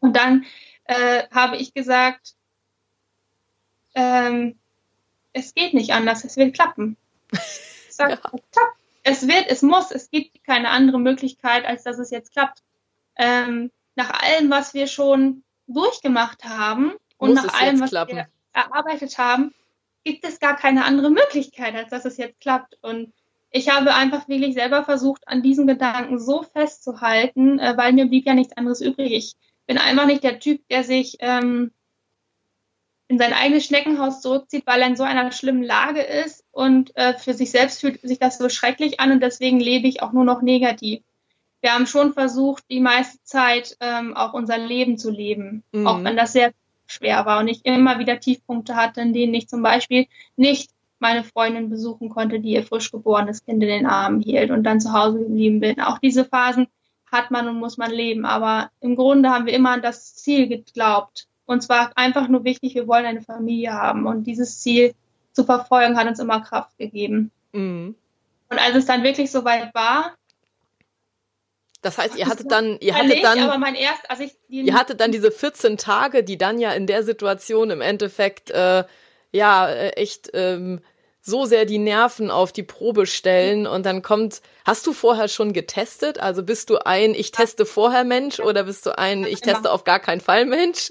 [0.00, 0.44] Und dann
[0.84, 2.34] äh, habe ich gesagt,
[3.94, 4.58] ähm,
[5.32, 6.96] es geht nicht anders, es wird klappen.
[7.86, 8.62] Ich sag, ja.
[9.04, 12.60] Es wird, es muss, es gibt keine andere Möglichkeit, als dass es jetzt klappt.
[13.14, 18.16] Ähm, nach allem, was wir schon durchgemacht haben und muss nach allem, was klappen.
[18.16, 19.54] wir erarbeitet haben,
[20.04, 22.78] gibt es gar keine andere Möglichkeit, als dass es jetzt klappt.
[22.82, 23.12] Und
[23.50, 28.26] ich habe einfach wirklich selber versucht, an diesen Gedanken so festzuhalten, äh, weil mir blieb
[28.26, 29.12] ja nichts anderes übrig.
[29.12, 29.34] Ich
[29.66, 31.72] bin einfach nicht der Typ, der sich ähm,
[33.08, 37.14] in sein eigenes Schneckenhaus zurückzieht, weil er in so einer schlimmen Lage ist und äh,
[37.14, 40.24] für sich selbst fühlt sich das so schrecklich an und deswegen lebe ich auch nur
[40.24, 41.02] noch negativ.
[41.60, 45.86] Wir haben schon versucht, die meiste Zeit ähm, auch unser Leben zu leben, mhm.
[45.86, 46.52] auch wenn das sehr
[46.94, 51.24] schwer war und ich immer wieder Tiefpunkte hatte, in denen ich zum Beispiel nicht meine
[51.24, 54.92] Freundin besuchen konnte, die ihr frisch geborenes Kind in den Armen hielt und dann zu
[54.92, 55.80] Hause geblieben bin.
[55.80, 56.68] Auch diese Phasen
[57.12, 58.24] hat man und muss man leben.
[58.24, 61.26] Aber im Grunde haben wir immer an das Ziel geglaubt.
[61.46, 64.06] Und zwar einfach nur wichtig, wir wollen eine Familie haben.
[64.06, 64.94] Und dieses Ziel
[65.32, 67.30] zu verfolgen hat uns immer Kraft gegeben.
[67.52, 67.94] Mhm.
[68.50, 70.14] Und als es dann wirklich soweit war,
[71.84, 75.30] das heißt, ihr hattet dann, ihr hattet dann, erst, also ich, ihr hattet dann diese
[75.30, 78.84] 14 Tage, die dann ja in der Situation im Endeffekt, äh,
[79.32, 80.80] ja, äh, echt ähm,
[81.20, 85.52] so sehr die Nerven auf die Probe stellen und dann kommt, hast du vorher schon
[85.52, 86.18] getestet?
[86.18, 89.84] Also bist du ein Ich teste vorher Mensch oder bist du ein Ich teste auf
[89.84, 90.90] gar keinen Fall Mensch?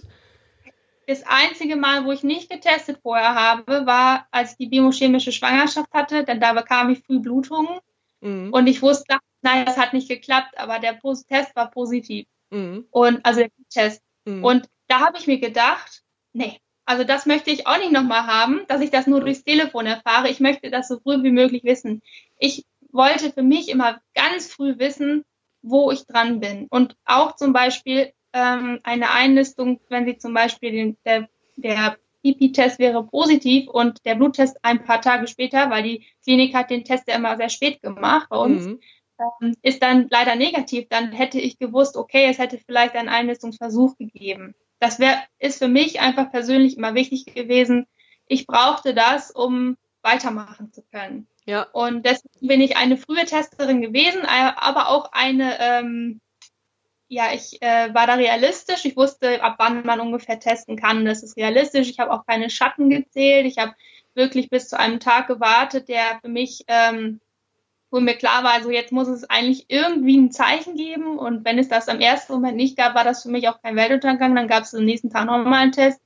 [1.08, 5.92] das einzige Mal, wo ich nicht getestet vorher habe, war, als ich die biochemische Schwangerschaft
[5.94, 7.80] hatte, denn da bekam ich früh Blutungen.
[8.22, 8.54] Mhm.
[8.54, 12.28] Und ich wusste, nein, das hat nicht geklappt, aber der Test war positiv.
[12.50, 12.86] Mhm.
[12.92, 14.02] Und also der Test.
[14.26, 14.44] Mhm.
[14.44, 18.62] Und da habe ich mir gedacht, nee, also das möchte ich auch nicht nochmal haben,
[18.68, 20.30] dass ich das nur durchs Telefon erfahre.
[20.30, 22.02] Ich möchte das so früh wie möglich wissen.
[22.38, 25.24] Ich wollte für mich immer ganz früh wissen,
[25.62, 26.68] wo ich dran bin.
[26.70, 32.80] Und auch zum Beispiel ähm, eine Einlistung, wenn sie zum Beispiel den, der, der Pipi-Test
[32.80, 37.08] wäre positiv und der Bluttest ein paar Tage später, weil die Klinik hat den Test
[37.08, 38.80] ja immer sehr spät gemacht bei uns, mhm.
[39.20, 43.98] Ähm, ist dann leider negativ, dann hätte ich gewusst, okay, es hätte vielleicht einen Einlistungsversuch
[43.98, 44.56] gegeben.
[44.80, 47.88] Das wäre, ist für mich einfach persönlich immer wichtig gewesen.
[48.28, 51.28] Ich brauchte das, um weitermachen zu können.
[51.46, 51.64] Ja.
[51.72, 56.22] Und deswegen bin ich eine frühe Testerin gewesen, aber auch eine, ähm,
[57.08, 58.86] ja, ich äh, war da realistisch.
[58.86, 61.06] Ich wusste, ab wann man ungefähr testen kann.
[61.06, 61.90] Das ist realistisch.
[61.90, 63.46] Ich habe auch keine Schatten gezählt.
[63.46, 63.74] Ich habe
[64.16, 67.20] wirklich bis zu einem Tag gewartet, der für mich, ähm,
[67.94, 71.20] wo mir klar war, also jetzt muss es eigentlich irgendwie ein Zeichen geben.
[71.20, 73.76] Und wenn es das am ersten Moment nicht gab, war das für mich auch kein
[73.76, 74.34] Weltuntergang.
[74.34, 76.02] Dann gab es am nächsten Tag nochmal einen Test.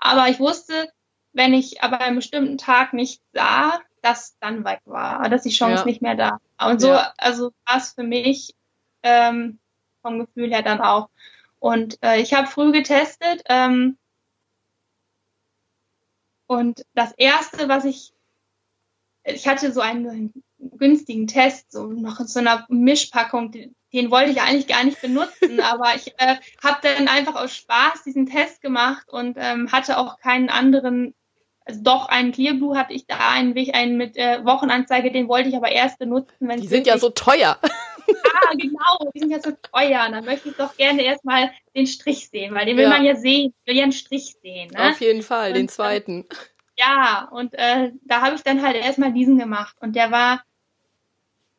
[0.00, 0.92] Aber ich wusste,
[1.32, 5.82] wenn ich aber einen bestimmten Tag nicht sah, dass dann weg war, dass die Chance
[5.82, 5.84] ja.
[5.84, 6.40] nicht mehr da.
[6.60, 7.12] Und so, ja.
[7.16, 8.56] also war es für mich
[9.04, 9.60] ähm,
[10.02, 11.08] vom Gefühl her dann auch.
[11.60, 13.96] Und äh, ich habe früh getestet ähm,
[16.48, 18.12] und das erste, was ich,
[19.22, 24.30] ich hatte so einen günstigen Test, so noch in so einer Mischpackung, den, den wollte
[24.30, 28.60] ich eigentlich gar nicht benutzen, aber ich äh, habe dann einfach aus Spaß diesen Test
[28.60, 31.14] gemacht und ähm, hatte auch keinen anderen
[31.68, 35.56] also doch einen Clearblue hatte ich da, einen, einen mit äh, Wochenanzeige, den wollte ich
[35.56, 37.58] aber erst benutzen, wenn Die sind ja so teuer.
[37.62, 40.06] ah, genau, die sind ja so teuer.
[40.06, 42.88] Und dann möchte ich doch gerne erstmal den Strich sehen, weil den will ja.
[42.88, 43.52] man ja sehen.
[43.60, 44.70] Ich will ja einen Strich sehen.
[44.70, 44.90] Ne?
[44.90, 46.24] Auf jeden Fall, und, den zweiten.
[46.78, 49.76] Ja, und äh, da habe ich dann halt erstmal diesen gemacht.
[49.80, 50.42] Und der war,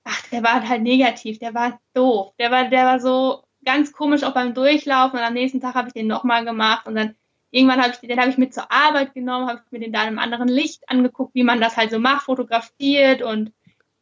[0.04, 2.34] ach, der war halt negativ, der war doof.
[2.40, 5.20] Der war, der war so ganz komisch auch beim Durchlaufen.
[5.20, 7.16] Und am nächsten Tag habe ich den nochmal gemacht und dann
[7.52, 10.10] irgendwann habe ich den habe ich mit zur Arbeit genommen, habe mir den da in
[10.10, 13.52] einem anderen Licht angeguckt, wie man das halt so macht, fotografiert und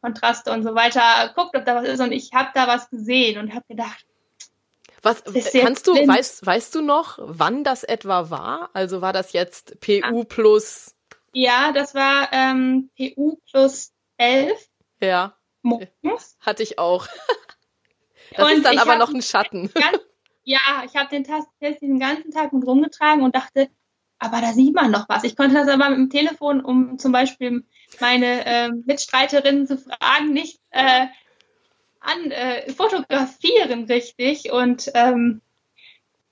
[0.00, 3.38] Kontraste und so weiter, guckt, ob da was ist und ich habe da was gesehen
[3.38, 4.06] und habe gedacht,
[5.02, 6.08] was kannst du blind.
[6.08, 8.70] weißt weißt du noch, wann das etwa war?
[8.74, 10.94] Also war das jetzt PU plus?
[11.40, 14.58] Ja, das war ähm, PU plus 11.
[15.00, 15.36] Ja.
[15.62, 16.36] Morgens.
[16.40, 17.06] Hatte ich auch.
[18.36, 19.70] Das und ist dann aber noch ein Schatten.
[19.72, 20.00] Ganz,
[20.44, 21.48] ja, ich habe den Test
[21.80, 23.70] den ganzen Tag mit rumgetragen und dachte,
[24.18, 25.24] aber da sieht man noch was.
[25.24, 27.64] Ich konnte das aber mit dem Telefon, um zum Beispiel
[28.00, 31.06] meine äh, Mitstreiterinnen zu fragen, nicht äh,
[32.00, 34.52] an äh, fotografieren richtig.
[34.52, 35.40] Und ähm,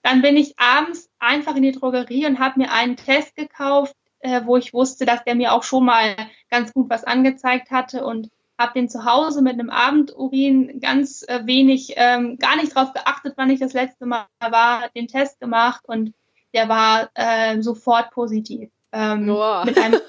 [0.03, 4.43] dann bin ich abends einfach in die Drogerie und habe mir einen Test gekauft, äh,
[4.45, 6.17] wo ich wusste, dass der mir auch schon mal
[6.51, 11.41] ganz gut was angezeigt hatte und habe den zu Hause mit einem Abendurin ganz äh,
[11.45, 15.83] wenig, ähm, gar nicht drauf geachtet, wann ich das letzte Mal war, den Test gemacht
[15.87, 16.15] und
[16.55, 18.71] der war äh, sofort positiv.
[18.93, 20.01] Ähm, einem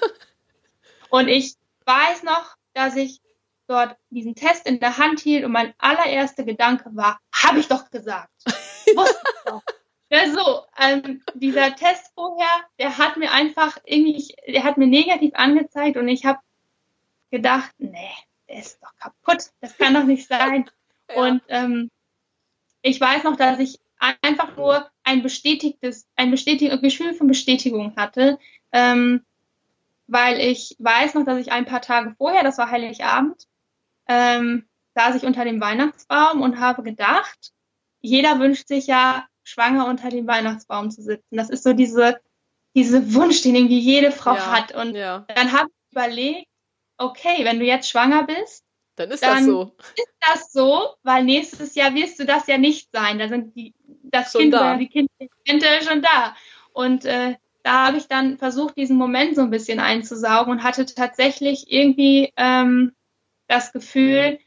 [1.10, 3.20] und ich weiß noch, dass ich
[3.66, 7.90] dort diesen Test in der Hand hielt und mein allererster Gedanke war, habe ich doch
[7.90, 8.32] gesagt.
[8.46, 9.62] Wusste ich doch.
[10.10, 15.32] Ja, so, ähm, dieser Test vorher, der hat mir einfach irgendwie, der hat mir negativ
[15.34, 16.38] angezeigt und ich habe
[17.30, 18.10] gedacht, nee,
[18.48, 20.70] der ist doch kaputt, das kann doch nicht sein.
[21.10, 21.16] ja.
[21.16, 21.90] Und ähm,
[22.80, 28.38] ich weiß noch, dass ich einfach nur ein bestätigtes, ein bestätigtes Gefühl von Bestätigung hatte,
[28.72, 29.24] ähm,
[30.06, 33.46] weil ich weiß noch, dass ich ein paar Tage vorher, das war Heiligabend,
[34.06, 37.52] ähm, saß ich unter dem Weihnachtsbaum und habe gedacht,
[38.00, 41.36] jeder wünscht sich ja, schwanger unter dem Weihnachtsbaum zu sitzen.
[41.36, 42.20] Das ist so diese,
[42.74, 44.74] diese Wunsch, den irgendwie jede Frau ja, hat.
[44.74, 45.24] Und ja.
[45.34, 46.48] dann habe ich überlegt,
[46.98, 48.64] okay, wenn du jetzt schwanger bist,
[48.96, 49.76] dann ist dann das so.
[49.96, 53.18] Ist das so, weil nächstes Jahr wirst du das ja nicht sein.
[53.18, 54.76] Da sind die, das schon Kind da.
[54.76, 56.36] die Kinder schon da.
[56.72, 60.84] Und äh, da habe ich dann versucht, diesen Moment so ein bisschen einzusaugen und hatte
[60.86, 62.92] tatsächlich irgendwie ähm,
[63.46, 64.38] das Gefühl,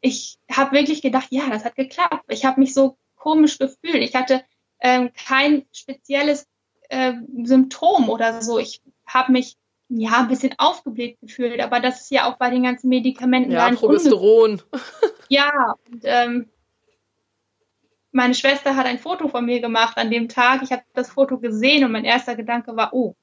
[0.00, 2.24] ich habe wirklich gedacht, ja, das hat geklappt.
[2.28, 4.02] Ich habe mich so komisch gefühlt.
[4.02, 4.42] Ich hatte
[4.80, 6.48] ähm, kein spezielles
[6.88, 7.12] äh,
[7.44, 8.58] Symptom oder so.
[8.58, 9.56] Ich habe mich
[9.88, 13.52] ja, ein bisschen aufgebläht gefühlt, aber das ist ja auch bei den ganzen Medikamenten.
[13.52, 14.60] Ja, Progesteron.
[15.28, 16.48] ja, und, ähm,
[18.10, 20.62] meine Schwester hat ein Foto von mir gemacht an dem Tag.
[20.62, 23.14] Ich habe das Foto gesehen und mein erster Gedanke war, oh,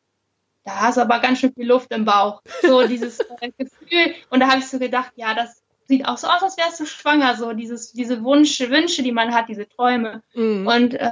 [0.64, 2.42] da hast du aber ganz schön viel Luft im Bauch.
[2.62, 4.16] So dieses äh, Gefühl.
[4.30, 6.86] Und da habe ich so gedacht, ja, das sieht auch so aus, als wärst du
[6.86, 7.36] schwanger.
[7.36, 10.22] So dieses, diese Wünsche, Wünsche, die man hat, diese Träume.
[10.34, 10.68] Mhm.
[10.68, 11.12] Und äh,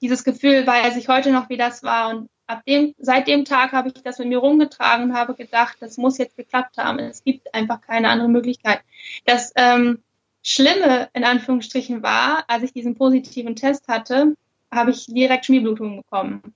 [0.00, 2.10] dieses Gefühl weiß ich heute noch, wie das war.
[2.10, 5.76] Und ab dem, seit dem Tag habe ich das mit mir rumgetragen und habe gedacht,
[5.80, 7.00] das muss jetzt geklappt haben.
[7.00, 8.80] Es gibt einfach keine andere Möglichkeit.
[9.26, 10.02] Das ähm,
[10.42, 14.36] Schlimme in Anführungsstrichen war, als ich diesen positiven Test hatte,
[14.72, 16.54] habe ich direkt Schmierblutungen bekommen.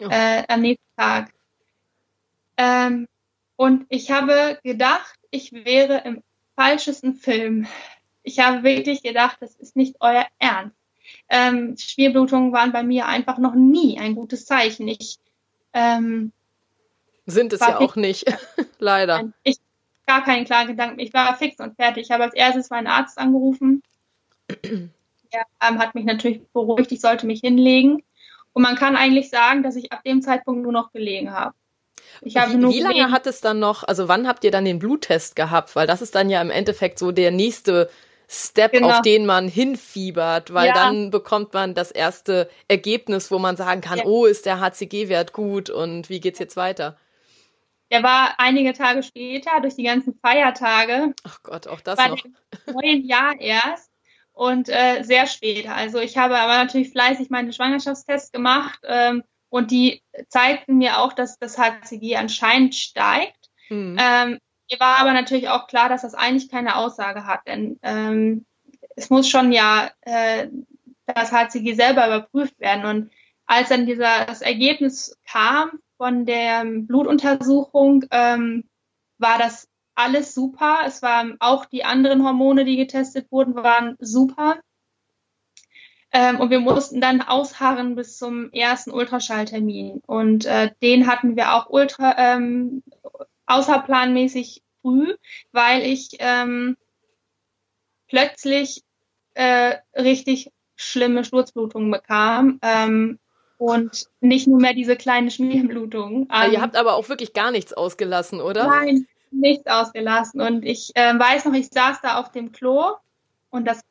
[0.00, 0.08] Oh.
[0.08, 1.32] Äh, am nächsten Tag.
[2.56, 3.08] Ähm,
[3.56, 6.22] und ich habe gedacht, ich wäre im
[6.56, 7.66] falschesten Film.
[8.22, 10.76] Ich habe wirklich gedacht, das ist nicht euer Ernst.
[11.28, 14.88] Ähm, Schmierblutungen waren bei mir einfach noch nie ein gutes Zeichen.
[14.88, 15.18] Ich
[15.72, 16.32] ähm,
[17.26, 18.24] sind es ja auch nicht,
[18.78, 19.32] leider.
[19.42, 19.58] Ich
[20.06, 21.00] gar keinen klaren Gedanken.
[21.00, 22.04] Ich war fix und fertig.
[22.04, 23.82] Ich habe als erstes meinen Arzt angerufen.
[25.32, 28.04] Er ähm, hat mich natürlich beruhigt, ich sollte mich hinlegen.
[28.52, 31.54] Und man kann eigentlich sagen, dass ich ab dem Zeitpunkt nur noch gelegen habe.
[32.22, 34.78] Ich habe wie, wie lange hat es dann noch, also wann habt ihr dann den
[34.78, 35.76] Bluttest gehabt?
[35.76, 37.90] Weil das ist dann ja im Endeffekt so der nächste
[38.28, 38.90] Step, genau.
[38.90, 40.74] auf den man hinfiebert, weil ja.
[40.74, 44.04] dann bekommt man das erste Ergebnis, wo man sagen kann, ja.
[44.04, 46.96] oh, ist der HCG-Wert gut und wie geht's jetzt weiter?
[47.92, 51.14] Der war einige Tage später durch die ganzen Feiertage.
[51.22, 52.18] Ach Gott, auch das noch.
[52.66, 53.92] Neun Jahr erst
[54.32, 55.68] und äh, sehr spät.
[55.68, 59.22] Also ich habe aber natürlich fleißig meine Schwangerschaftstests gemacht ähm,
[59.56, 63.50] und die zeigten mir auch, dass das HCG anscheinend steigt.
[63.70, 63.96] Mhm.
[63.98, 64.38] Ähm,
[64.70, 68.44] mir war aber natürlich auch klar, dass das eigentlich keine Aussage hat, denn ähm,
[68.96, 70.48] es muss schon ja äh,
[71.06, 72.84] das HCG selber überprüft werden.
[72.84, 73.10] Und
[73.46, 78.64] als dann dieser das Ergebnis kam von der Blutuntersuchung, ähm,
[79.18, 80.80] war das alles super.
[80.84, 84.60] Es waren auch die anderen Hormone, die getestet wurden, waren super.
[86.18, 90.00] Ähm, und wir mussten dann ausharren bis zum ersten Ultraschalltermin.
[90.06, 92.82] Und äh, den hatten wir auch ultra ähm,
[93.44, 95.14] außerplanmäßig früh,
[95.52, 96.78] weil ich ähm,
[98.08, 98.82] plötzlich
[99.34, 102.60] äh, richtig schlimme Sturzblutungen bekam.
[102.62, 103.18] Ähm,
[103.58, 106.28] und nicht nur mehr diese kleine Schmierblutung.
[106.32, 108.66] Ähm, ihr habt aber auch wirklich gar nichts ausgelassen, oder?
[108.66, 110.40] Nein, nichts ausgelassen.
[110.40, 112.92] Und ich äh, weiß noch, ich saß da auf dem Klo
[113.50, 113.82] und das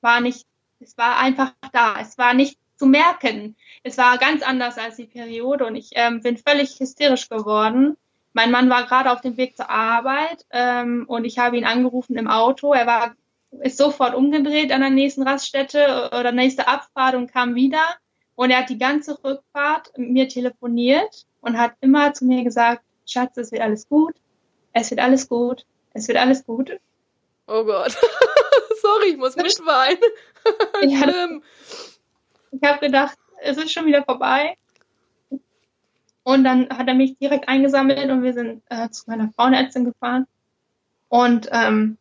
[0.00, 0.46] war nicht,
[0.80, 1.96] es war einfach da.
[2.00, 3.56] Es war nicht zu merken.
[3.82, 7.96] Es war ganz anders als die Periode und ich ähm, bin völlig hysterisch geworden.
[8.32, 12.16] Mein Mann war gerade auf dem Weg zur Arbeit ähm, und ich habe ihn angerufen
[12.16, 12.72] im Auto.
[12.72, 13.14] Er war
[13.60, 17.82] ist sofort umgedreht an der nächsten Raststätte oder nächste Abfahrt und kam wieder.
[18.34, 22.82] Und er hat die ganze Rückfahrt mit mir telefoniert und hat immer zu mir gesagt,
[23.06, 24.14] Schatz, es wird alles gut,
[24.72, 26.80] es wird alles gut, es wird alles gut.
[27.46, 27.96] Oh Gott.
[28.84, 29.98] Sorry, ich muss mitweinen.
[30.80, 31.42] Schlimm.
[32.56, 34.56] Ich habe gedacht, es ist schon wieder vorbei.
[36.22, 40.28] Und dann hat er mich direkt eingesammelt und wir sind äh, zu meiner Frauenärztin gefahren.
[41.08, 41.98] Und ähm,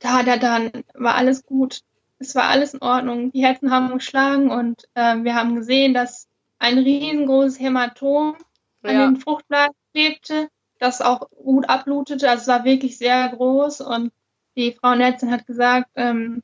[0.00, 1.80] da hat er dann, war alles gut.
[2.18, 3.32] Es war alles in Ordnung.
[3.32, 6.28] Die Herzen haben geschlagen und äh, wir haben gesehen, dass
[6.58, 8.36] ein riesengroßes Hämatom
[8.82, 8.90] ja.
[9.06, 12.28] an den Fruchtblasen klebte, das auch gut ablutete.
[12.28, 14.12] Also es war wirklich sehr groß und
[14.58, 16.42] die Frauenärztin hat gesagt, ähm,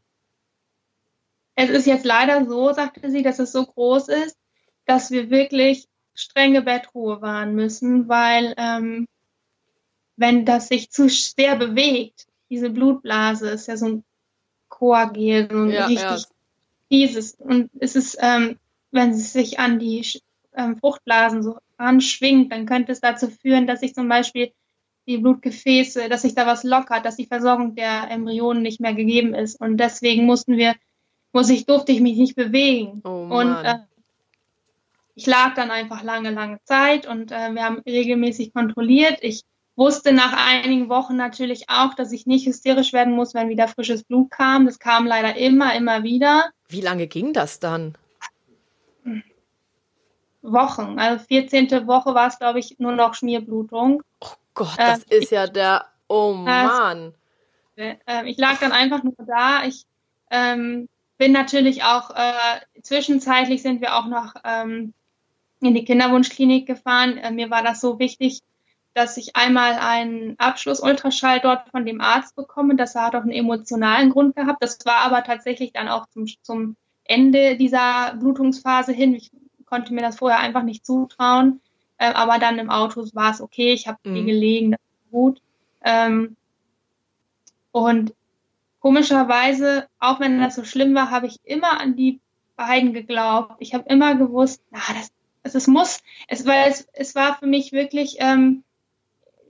[1.56, 4.36] es ist jetzt leider so, sagte sie, dass es so groß ist,
[4.86, 9.08] dass wir wirklich strenge Bettruhe wahren müssen, weil ähm,
[10.16, 14.04] wenn das sich zu schwer bewegt, diese Blutblase ist ja so ein
[14.68, 16.18] Koagel, so ein ja, richtig ja.
[16.88, 17.34] fieses.
[17.34, 18.58] Und es ist, ähm,
[18.92, 20.06] wenn es sich an die
[20.54, 24.52] ähm, Fruchtblasen so anschwingt, dann könnte es dazu führen, dass sich zum Beispiel
[25.06, 29.34] die Blutgefäße, dass sich da was lockert, dass die Versorgung der Embryonen nicht mehr gegeben
[29.34, 29.60] ist.
[29.60, 30.74] Und deswegen mussten wir,
[31.32, 33.02] muss ich, durfte ich mich nicht bewegen.
[33.04, 33.78] Oh und äh,
[35.14, 39.18] ich lag dann einfach lange, lange Zeit und äh, wir haben regelmäßig kontrolliert.
[39.20, 39.42] Ich
[39.76, 44.04] wusste nach einigen Wochen natürlich auch, dass ich nicht hysterisch werden muss, wenn wieder frisches
[44.04, 44.66] Blut kam.
[44.66, 46.50] Das kam leider immer, immer wieder.
[46.68, 47.94] Wie lange ging das dann?
[50.42, 50.98] Wochen.
[50.98, 51.86] Also 14.
[51.86, 54.02] Woche war es, glaube ich, nur noch Schmierblutung.
[54.20, 57.14] Oh Gott, das äh, ist ja der, oh Mann.
[57.76, 57.96] Äh,
[58.26, 59.64] ich lag dann einfach nur da.
[59.64, 59.84] Ich
[60.30, 60.88] ähm,
[61.18, 64.94] bin natürlich auch, äh, zwischenzeitlich sind wir auch noch ähm,
[65.60, 67.18] in die Kinderwunschklinik gefahren.
[67.18, 68.40] Äh, mir war das so wichtig,
[68.94, 72.76] dass ich einmal einen Abschlussultraschall dort von dem Arzt bekomme.
[72.76, 74.62] Das hat auch einen emotionalen Grund gehabt.
[74.62, 79.14] Das war aber tatsächlich dann auch zum, zum Ende dieser Blutungsphase hin.
[79.14, 79.30] Ich
[79.66, 81.60] konnte mir das vorher einfach nicht zutrauen.
[81.98, 83.72] Äh, aber dann im Auto war es okay.
[83.72, 84.26] Ich habe mhm.
[84.26, 85.40] gelegen, das ist gut.
[85.84, 86.36] Ähm,
[87.72, 88.14] und
[88.80, 92.20] komischerweise, auch wenn das so schlimm war, habe ich immer an die
[92.56, 93.56] beiden geglaubt.
[93.58, 95.10] Ich habe immer gewusst, na, das
[95.44, 98.64] also es muss, es war, es, es war für mich wirklich ähm,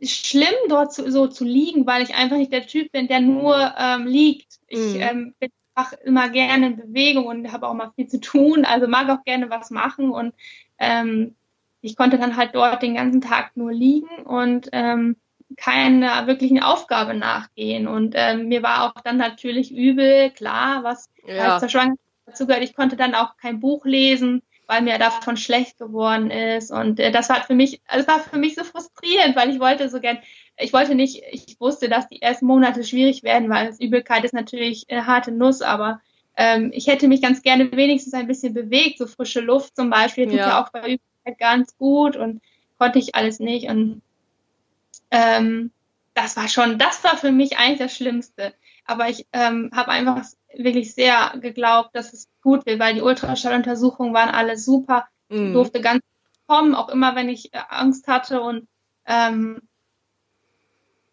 [0.03, 3.75] schlimm, dort zu, so zu liegen, weil ich einfach nicht der Typ bin, der nur
[3.79, 4.59] ähm, liegt.
[4.67, 5.01] Ich mhm.
[5.01, 8.89] ähm, bin einfach immer gerne in Bewegung und habe auch mal viel zu tun, also
[8.89, 10.35] mag auch gerne was machen und
[10.79, 11.37] ähm,
[11.85, 15.17] ich konnte dann halt dort den ganzen Tag nur liegen und ähm,
[15.57, 17.87] keiner wirklichen Aufgabe nachgehen.
[17.87, 21.59] Und ähm, mir war auch dann natürlich übel, klar, was ja.
[21.59, 22.65] zur Schwangerschaft dazu gehört.
[22.65, 26.71] Ich konnte dann auch kein Buch lesen, weil mir davon schlecht geworden ist.
[26.71, 29.91] Und äh, das war für mich, also war für mich so frustrierend, weil ich wollte
[29.91, 30.19] so gern,
[30.59, 34.87] ich wollte nicht, ich wusste, dass die ersten Monate schwierig werden, weil Übelkeit ist natürlich
[34.89, 36.01] eine harte Nuss, aber
[36.37, 40.25] ähm, ich hätte mich ganz gerne wenigstens ein bisschen bewegt, so frische Luft zum Beispiel,
[40.25, 42.43] tut ja, ja auch bei Übelkeit ganz gut und
[42.79, 43.69] konnte ich alles nicht.
[43.69, 44.03] Und
[45.11, 45.71] ähm,
[46.15, 48.55] das war schon, das war für mich eigentlich das Schlimmste.
[48.87, 54.15] Aber ich ähm, habe einfach wirklich sehr geglaubt, dass es gut wird, weil die Ultraschalluntersuchungen
[54.15, 55.09] waren alle super.
[55.29, 55.49] Mhm.
[55.49, 56.03] Ich durfte ganz
[56.47, 58.41] kommen, auch immer wenn ich äh, Angst hatte.
[58.41, 58.69] Und
[59.07, 59.63] ähm,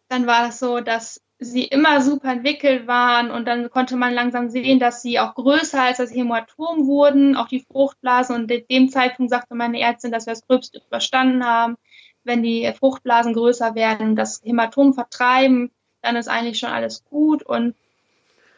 [0.09, 4.49] dann war es so, dass sie immer super entwickelt waren und dann konnte man langsam
[4.49, 8.35] sehen, dass sie auch größer als das Hämatom wurden, auch die Fruchtblasen.
[8.35, 11.77] Und in dem Zeitpunkt sagte meine Ärztin, dass wir das Gröbste überstanden haben
[12.23, 15.71] wenn die Fruchtblasen größer werden, das Hämatom vertreiben,
[16.01, 17.43] dann ist eigentlich schon alles gut.
[17.43, 17.75] Und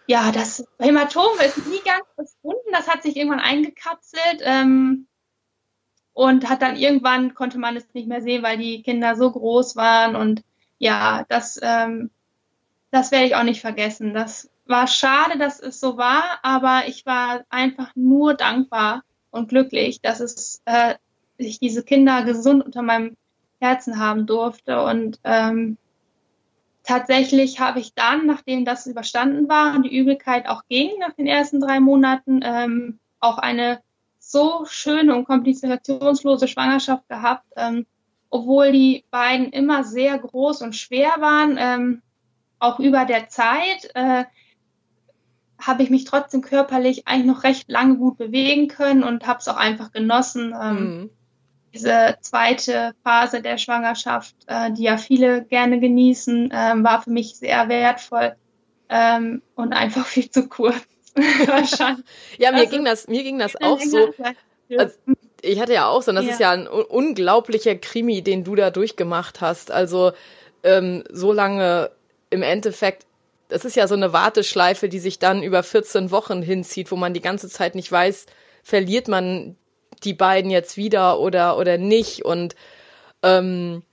[0.07, 5.07] ja, das Hämatom ist nie ganz verschwunden, das hat sich irgendwann eingekapselt ähm,
[6.13, 9.75] und hat dann irgendwann konnte man es nicht mehr sehen, weil die Kinder so groß
[9.75, 10.15] waren.
[10.15, 10.43] Und
[10.77, 12.11] ja, das, ähm,
[12.93, 14.13] das werde ich auch nicht vergessen.
[14.13, 19.99] Das war schade, dass es so war, aber ich war einfach nur dankbar und glücklich,
[19.99, 20.93] dass es äh,
[21.37, 23.17] ich diese Kinder gesund unter meinem
[23.59, 24.83] Herzen haben durfte.
[24.83, 25.77] Und ähm,
[26.83, 31.25] tatsächlich habe ich dann, nachdem das überstanden war und die Übelkeit auch ging nach den
[31.25, 33.81] ersten drei Monaten, ähm, auch eine
[34.19, 37.87] so schöne und komplikationslose Schwangerschaft gehabt, ähm,
[38.29, 42.03] obwohl die beiden immer sehr groß und schwer waren, ähm,
[42.63, 43.89] auch über der Zeit.
[43.93, 44.25] Äh,
[45.59, 49.47] habe ich mich trotzdem körperlich eigentlich noch recht lange gut bewegen können und habe es
[49.47, 50.53] auch einfach genossen.
[50.61, 51.09] Ähm, mhm
[51.73, 57.35] diese zweite Phase der Schwangerschaft, äh, die ja viele gerne genießen, ähm, war für mich
[57.35, 58.35] sehr wertvoll
[58.89, 60.77] ähm, und einfach viel zu kurz.
[62.39, 64.11] Ja, mir also, ging das, mir ging das auch so.
[64.75, 64.95] Also,
[65.43, 66.31] ich hatte ja auch so, und das ja.
[66.31, 69.69] ist ja ein unglaublicher Krimi, den du da durchgemacht hast.
[69.69, 70.13] Also
[70.63, 71.91] ähm, so lange
[72.33, 73.05] im Endeffekt,
[73.47, 77.13] das ist ja so eine Warteschleife, die sich dann über 14 Wochen hinzieht, wo man
[77.13, 78.25] die ganze Zeit nicht weiß,
[78.63, 79.55] verliert man
[80.03, 82.25] die beiden jetzt wieder oder oder nicht.
[82.25, 82.55] Und
[83.21, 83.83] ähm,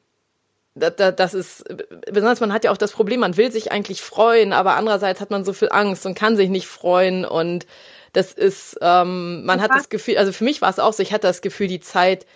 [0.74, 1.64] das ist,
[2.10, 5.30] besonders man hat ja auch das Problem, man will sich eigentlich freuen, aber andererseits hat
[5.30, 7.24] man so viel Angst und kann sich nicht freuen.
[7.24, 7.66] Und
[8.12, 11.12] das ist, ähm, man hat das Gefühl, also für mich war es auch so, ich
[11.12, 12.26] hatte das Gefühl, die Zeit,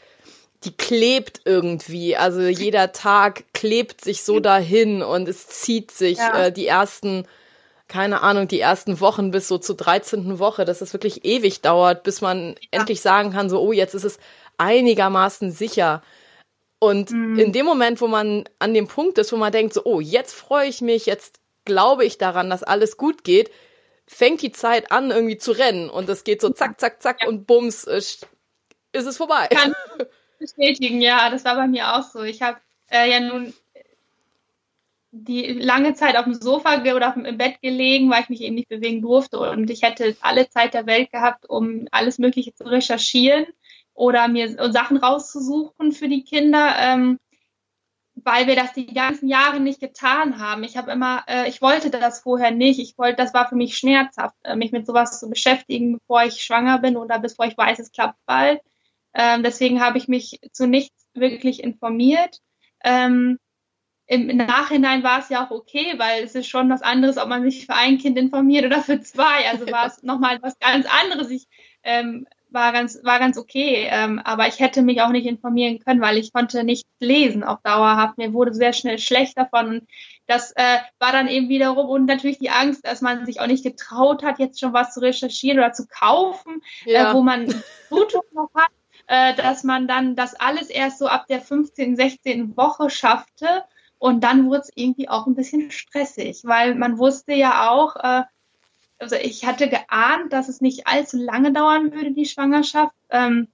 [0.65, 6.47] die klebt irgendwie, also jeder Tag klebt sich so dahin und es zieht sich ja.
[6.47, 7.27] äh, die ersten
[7.87, 10.39] keine Ahnung, die ersten Wochen bis so zur 13.
[10.39, 12.81] Woche, dass es wirklich ewig dauert, bis man ja.
[12.81, 14.19] endlich sagen kann, so, oh, jetzt ist es
[14.57, 16.03] einigermaßen sicher.
[16.79, 17.39] Und mhm.
[17.39, 20.35] in dem Moment, wo man an dem Punkt ist, wo man denkt, so, oh, jetzt
[20.35, 23.51] freue ich mich, jetzt glaube ich daran, dass alles gut geht,
[24.07, 25.89] fängt die Zeit an, irgendwie zu rennen.
[25.89, 27.29] Und es geht so zack, zack, zack ja.
[27.29, 28.27] und bums, ist
[28.93, 29.49] es vorbei.
[29.51, 29.75] Kann
[30.45, 32.23] bestätigen, ja, das war bei mir auch so.
[32.23, 32.59] Ich habe
[32.91, 33.53] äh, ja nun
[35.17, 38.69] die lange Zeit auf dem Sofa oder im Bett gelegen, weil ich mich eben nicht
[38.69, 39.39] bewegen durfte.
[39.39, 43.47] Und ich hätte alle Zeit der Welt gehabt, um alles Mögliche zu recherchieren
[43.95, 47.21] oder mir Sachen rauszusuchen für die Kinder, ähm,
[48.17, 50.65] weil wir das die ganzen Jahre nicht getan haben.
[50.65, 52.81] Ich habe immer, äh, ich wollte das vorher nicht.
[52.81, 56.43] Ich wollte, das war für mich schmerzhaft, äh, mich mit sowas zu beschäftigen, bevor ich
[56.43, 58.61] schwanger bin oder bevor ich weiß, es klappt bald.
[59.15, 62.41] Ähm, deswegen habe ich mich zu nichts wirklich informiert.
[62.83, 63.39] Ähm,
[64.07, 67.43] im Nachhinein war es ja auch okay, weil es ist schon was anderes, ob man
[67.43, 69.49] sich für ein Kind informiert oder für zwei.
[69.51, 71.31] Also war es nochmal was ganz anderes.
[71.31, 71.47] Ich
[71.83, 73.89] ähm, war ganz, war ganz okay.
[73.91, 77.61] Ähm, aber ich hätte mich auch nicht informieren können, weil ich konnte nicht lesen auf
[77.63, 78.19] dauerhaft.
[78.19, 79.69] Mir wurde sehr schnell schlecht davon.
[79.69, 79.89] Und
[80.27, 83.65] das äh, war dann eben wiederum und natürlich die Angst, dass man sich auch nicht
[83.65, 87.11] getraut hat, jetzt schon was zu recherchieren oder zu kaufen, äh, ja.
[87.11, 87.47] äh, wo man
[87.89, 88.71] Blutung noch hat,
[89.07, 92.57] äh, dass man dann das alles erst so ab der 15., 16.
[92.57, 93.65] Woche schaffte
[93.99, 98.23] und dann wurde es irgendwie auch ein bisschen stressig, weil man wusste ja auch, äh,
[98.99, 103.49] also ich hatte geahnt, dass es nicht allzu lange dauern würde, die Schwangerschaft, ähm,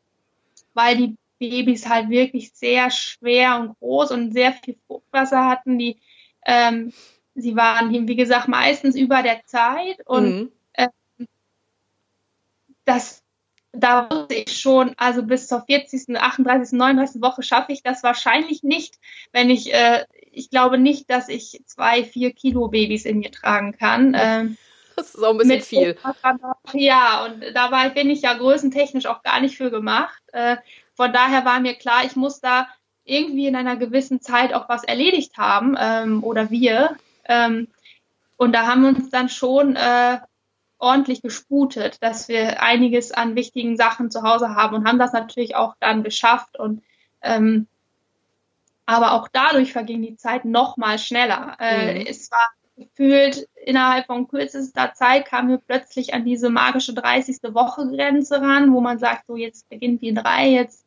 [0.75, 5.79] weil die Babys halt wirklich sehr schwer und groß und sehr viel Fruchtwasser hatten.
[5.79, 5.97] Die,
[6.45, 6.93] ähm,
[7.35, 10.53] sie waren, wie gesagt, meistens über der Zeit und mhm.
[10.75, 10.89] äh,
[12.85, 13.23] das
[13.73, 17.23] da wusste ich schon, also bis zur 40., 38., 39.
[17.23, 18.99] Woche schaffe ich das wahrscheinlich nicht,
[19.33, 23.77] wenn ich, äh, ich glaube nicht, dass ich zwei, vier Kilo Babys in mir tragen
[23.77, 24.17] kann.
[24.19, 24.57] Ähm,
[24.97, 25.97] Das ist auch ein bisschen viel.
[26.75, 30.21] Ja, und dabei bin ich ja größentechnisch auch gar nicht für gemacht.
[30.33, 30.57] Äh,
[30.95, 32.69] von daher war mir klar, ich muss da
[33.05, 36.97] irgendwie in einer gewissen Zeit auch was erledigt haben ähm, oder wir.
[37.25, 37.69] Ähm,
[38.37, 40.19] und da haben wir uns dann schon äh,
[40.81, 45.55] ordentlich gesputet, dass wir einiges an wichtigen Sachen zu Hause haben und haben das natürlich
[45.55, 46.59] auch dann geschafft.
[46.59, 46.83] Und
[47.23, 47.67] ähm,
[48.87, 51.57] aber auch dadurch verging die Zeit noch mal schneller.
[51.61, 52.07] Äh, mhm.
[52.09, 57.39] Es war gefühlt innerhalb von kürzester Zeit kamen wir plötzlich an diese magische 30.
[57.55, 60.87] Woche Grenze ran, wo man sagt, so jetzt beginnt die drei, jetzt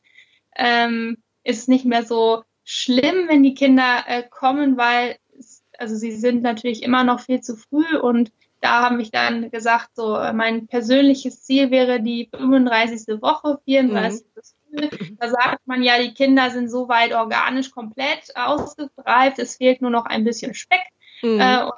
[0.56, 5.96] ähm, ist es nicht mehr so schlimm, wenn die Kinder äh, kommen, weil es, also
[5.96, 8.32] sie sind natürlich immer noch viel zu früh und
[8.64, 13.22] da habe ich dann gesagt, so mein persönliches Ziel wäre die 35.
[13.22, 14.26] Woche, 34.
[14.72, 15.18] Mhm.
[15.20, 20.06] Da sagt man ja, die Kinder sind soweit organisch komplett ausgereift, es fehlt nur noch
[20.06, 20.80] ein bisschen Speck.
[21.22, 21.42] Mhm.
[21.42, 21.74] Äh, und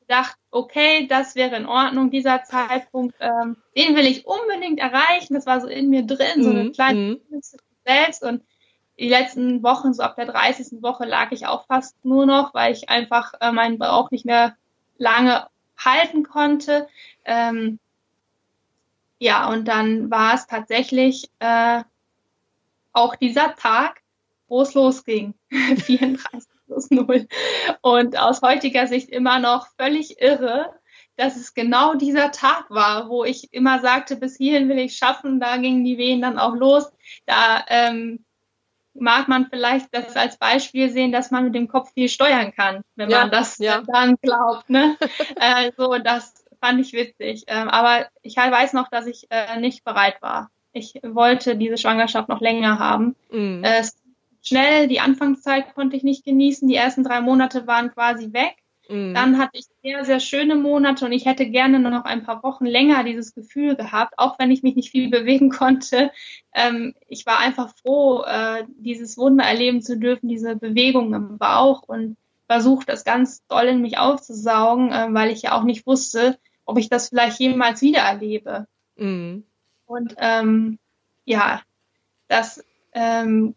[0.00, 5.34] gedacht, okay, das wäre in Ordnung, dieser Zeitpunkt, ähm, den will ich unbedingt erreichen.
[5.34, 6.72] Das war so in mir drin, so eine mhm.
[6.72, 7.40] kleine mhm.
[7.84, 8.24] selbst.
[8.24, 8.42] Und
[8.98, 10.82] die letzten Wochen, so ab der 30.
[10.82, 14.56] Woche, lag ich auch fast nur noch, weil ich einfach äh, meinen Bauch nicht mehr
[14.96, 15.46] lange
[15.84, 16.88] halten konnte.
[17.24, 17.78] Ähm,
[19.18, 21.82] ja, und dann war es tatsächlich äh,
[22.92, 24.00] auch dieser Tag,
[24.48, 25.34] wo es losging.
[25.50, 27.28] 34 plus 0.
[27.82, 30.74] Und aus heutiger Sicht immer noch völlig irre,
[31.16, 35.38] dass es genau dieser Tag war, wo ich immer sagte, bis hierhin will ich schaffen,
[35.38, 36.90] da gingen die Wehen dann auch los.
[37.26, 38.24] Da ähm,
[38.94, 42.82] mag man vielleicht das als Beispiel sehen, dass man mit dem Kopf viel steuern kann,
[42.96, 43.82] wenn ja, man das ja.
[43.86, 44.68] dann glaubt.
[44.68, 44.96] Ne?
[45.36, 47.44] äh, so, das fand ich witzig.
[47.46, 50.50] Ähm, aber ich weiß noch, dass ich äh, nicht bereit war.
[50.72, 53.16] Ich wollte diese Schwangerschaft noch länger haben.
[53.30, 53.64] Mhm.
[53.64, 53.82] Äh,
[54.42, 56.68] schnell, die Anfangszeit konnte ich nicht genießen.
[56.68, 58.56] Die ersten drei Monate waren quasi weg.
[58.90, 59.14] Mhm.
[59.14, 62.42] Dann hatte ich sehr, sehr schöne Monate und ich hätte gerne nur noch ein paar
[62.42, 66.10] Wochen länger dieses Gefühl gehabt, auch wenn ich mich nicht viel bewegen konnte.
[66.52, 71.84] Ähm, ich war einfach froh, äh, dieses Wunder erleben zu dürfen, diese Bewegung im Bauch
[71.86, 72.16] und
[72.46, 76.76] versucht, das ganz doll in mich aufzusaugen, äh, weil ich ja auch nicht wusste, ob
[76.78, 78.66] ich das vielleicht jemals wieder erlebe.
[78.96, 79.44] Mhm.
[79.86, 80.80] Und ähm,
[81.24, 81.62] ja,
[82.26, 83.54] das, ähm,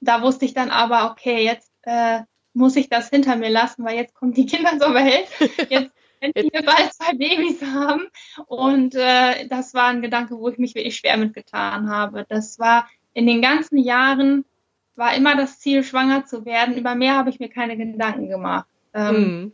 [0.00, 2.20] da wusste ich dann aber, okay, jetzt äh,
[2.56, 5.28] muss ich das hinter mir lassen, weil jetzt kommen die Kinder zur Welt.
[5.70, 5.92] Jetzt
[6.34, 8.06] werden wir bald zwei Babys haben.
[8.46, 12.24] Und äh, das war ein Gedanke, wo ich mich wirklich schwer mitgetan habe.
[12.26, 14.46] Das war in den ganzen Jahren
[14.94, 16.78] war immer das Ziel, schwanger zu werden.
[16.78, 18.66] Über mehr habe ich mir keine Gedanken gemacht.
[18.94, 19.52] Ähm, mm.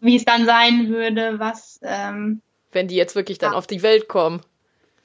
[0.00, 1.78] Wie es dann sein würde, was.
[1.84, 3.58] Ähm, Wenn die jetzt wirklich dann ja.
[3.58, 4.42] auf die Welt kommen.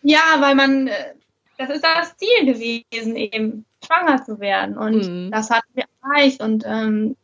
[0.02, 1.14] Ja, weil man, äh,
[1.62, 4.78] das ist das Ziel gewesen, eben schwanger zu werden.
[4.78, 5.32] Und mhm.
[5.32, 6.42] das hatten wir erreicht.
[6.42, 7.16] Und ähm,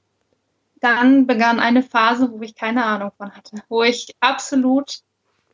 [0.80, 5.00] dann begann eine Phase, wo ich keine Ahnung von hatte, wo ich absolut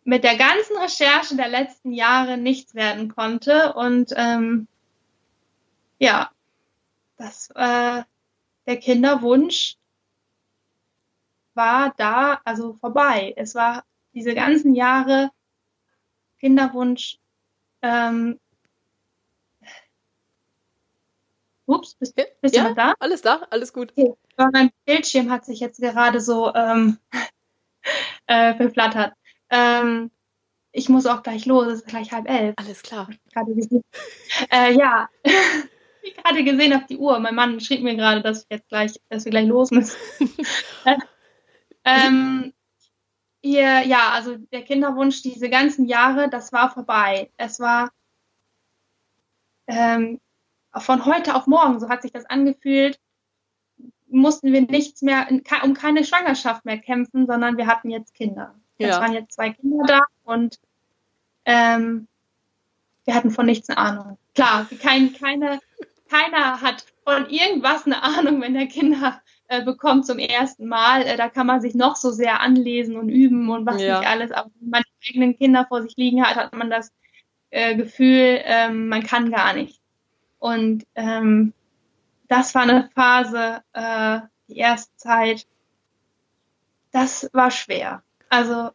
[0.04, 3.74] mit der ganzen Recherche der letzten Jahre nichts werden konnte.
[3.74, 4.68] Und ähm,
[5.98, 6.30] ja,
[7.18, 8.04] das äh,
[8.66, 9.78] der Kinderwunsch
[11.54, 13.34] war da, also vorbei.
[13.38, 15.32] Es war diese ganzen Jahre
[16.40, 17.20] Kinderwunsch
[17.82, 18.40] ähm,
[21.66, 22.94] Ups, bist, bist ja, du noch da?
[23.00, 23.94] Alles da, alles gut.
[23.96, 24.14] Okay.
[24.38, 26.98] Mein Bildschirm hat sich jetzt gerade so ähm,
[28.28, 29.14] äh, verflattert.
[29.50, 30.12] Ähm,
[30.72, 32.56] ich muss auch gleich los, es ist gleich halb elf.
[32.58, 33.08] Alles klar.
[33.32, 33.84] Gerade gesehen.
[34.52, 35.08] Äh, ja,
[36.02, 37.20] ich gerade gesehen auf die Uhr.
[37.20, 39.96] Mein Mann schrieb mir gerade, dass ich jetzt gleich, dass wir gleich los müssen.
[41.86, 42.54] ähm,
[43.42, 47.30] ihr, ja, also der Kinderwunsch diese ganzen Jahre, das war vorbei.
[47.38, 47.92] Es war
[49.68, 50.20] ähm,
[50.78, 53.00] von heute auf morgen, so hat sich das angefühlt,
[54.08, 55.28] mussten wir nichts mehr,
[55.64, 58.56] um keine Schwangerschaft mehr kämpfen, sondern wir hatten jetzt Kinder.
[58.78, 58.90] Ja.
[58.90, 60.60] Es waren jetzt zwei Kinder da und
[61.46, 62.08] ähm,
[63.06, 64.18] wir hatten von nichts eine Ahnung.
[64.36, 65.60] Klar, kein, keine,
[66.10, 71.02] keiner hat von irgendwas eine Ahnung, wenn der Kinder äh, bekommt zum ersten Mal.
[71.04, 74.00] Äh, da kann man sich noch so sehr anlesen und üben und was ja.
[74.00, 74.32] nicht alles.
[74.32, 76.92] Aber wenn man die eigenen Kinder vor sich liegen hat, hat man das
[77.50, 79.83] äh, Gefühl, ähm, man kann gar nicht.
[80.44, 81.54] Und ähm,
[82.28, 85.48] das war eine Phase, äh, die erste Zeit,
[86.92, 88.04] das war schwer.
[88.28, 88.72] Also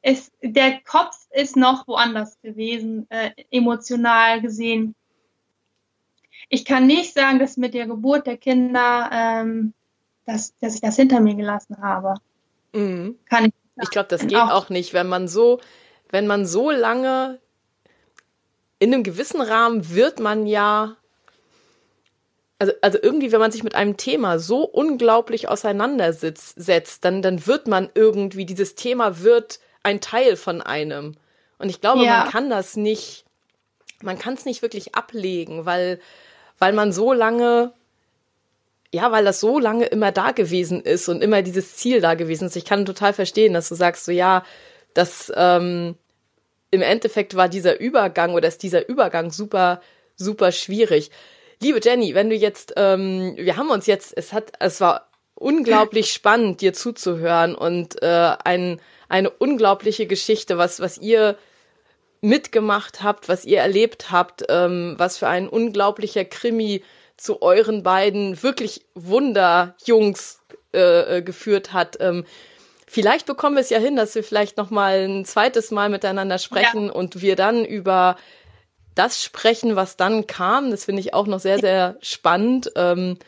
[0.00, 4.94] es, der Kopf ist noch woanders gewesen, äh, emotional gesehen.
[6.48, 9.74] Ich kann nicht sagen, dass mit der Geburt der Kinder, ähm,
[10.24, 12.14] dass, dass ich das hinter mir gelassen habe.
[12.72, 13.18] Mhm.
[13.28, 13.52] Kann ich.
[13.82, 15.60] Ich glaube, das geht auch, auch nicht, wenn man so,
[16.08, 17.41] wenn man so lange
[18.82, 20.96] in einem gewissen Rahmen wird man ja,
[22.58, 27.68] also, also irgendwie, wenn man sich mit einem Thema so unglaublich auseinandersetzt, dann, dann wird
[27.68, 31.14] man irgendwie, dieses Thema wird ein Teil von einem.
[31.58, 32.24] Und ich glaube, ja.
[32.24, 33.24] man kann das nicht,
[34.02, 36.00] man kann es nicht wirklich ablegen, weil,
[36.58, 37.72] weil man so lange,
[38.92, 42.48] ja, weil das so lange immer da gewesen ist und immer dieses Ziel da gewesen
[42.48, 42.56] ist.
[42.56, 44.44] Ich kann total verstehen, dass du sagst, so ja,
[44.92, 45.94] das ähm,
[46.72, 49.80] im Endeffekt war dieser Übergang oder ist dieser Übergang super,
[50.16, 51.10] super schwierig.
[51.60, 56.12] Liebe Jenny, wenn du jetzt, ähm, wir haben uns jetzt, es hat, es war unglaublich
[56.14, 61.36] spannend, dir zuzuhören und äh, ein, eine unglaubliche Geschichte, was, was ihr
[62.22, 66.82] mitgemacht habt, was ihr erlebt habt, ähm, was für ein unglaublicher Krimi
[67.18, 70.40] zu euren beiden wirklich Wunderjungs
[70.72, 71.98] äh, äh, geführt hat.
[72.00, 72.24] Ähm,
[72.92, 76.38] vielleicht bekommen wir es ja hin, dass wir vielleicht noch mal ein zweites Mal miteinander
[76.38, 76.92] sprechen ja.
[76.92, 78.16] und wir dann über
[78.94, 80.70] das sprechen, was dann kam.
[80.70, 82.70] Das finde ich auch noch sehr, sehr spannend.
[82.76, 83.18] Ähm,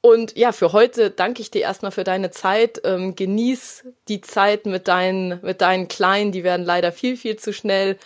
[0.00, 2.80] und ja, für heute danke ich dir erstmal für deine Zeit.
[2.84, 6.32] Ähm, genieß die Zeit mit deinen, mit deinen Kleinen.
[6.32, 7.96] Die werden leider viel, viel zu schnell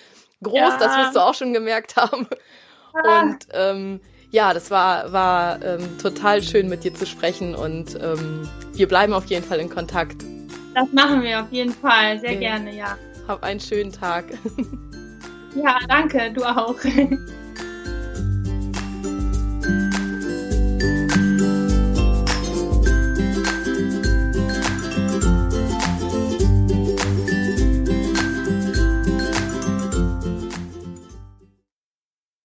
[0.43, 0.59] groß.
[0.59, 0.77] Ja.
[0.78, 2.28] Das wirst du auch schon gemerkt haben.
[2.93, 3.23] Ah.
[3.23, 4.01] Und ähm,
[4.31, 9.15] ja, das war, war ähm, total schön mit dir zu sprechen und ähm, wir bleiben
[9.15, 10.35] auf jeden Fall in Kontakt.
[10.77, 12.20] Das machen wir auf jeden Fall.
[12.20, 12.39] Sehr ja.
[12.39, 12.98] gerne, ja.
[13.27, 14.27] Hab einen schönen Tag.
[15.55, 16.77] Ja, danke, du auch.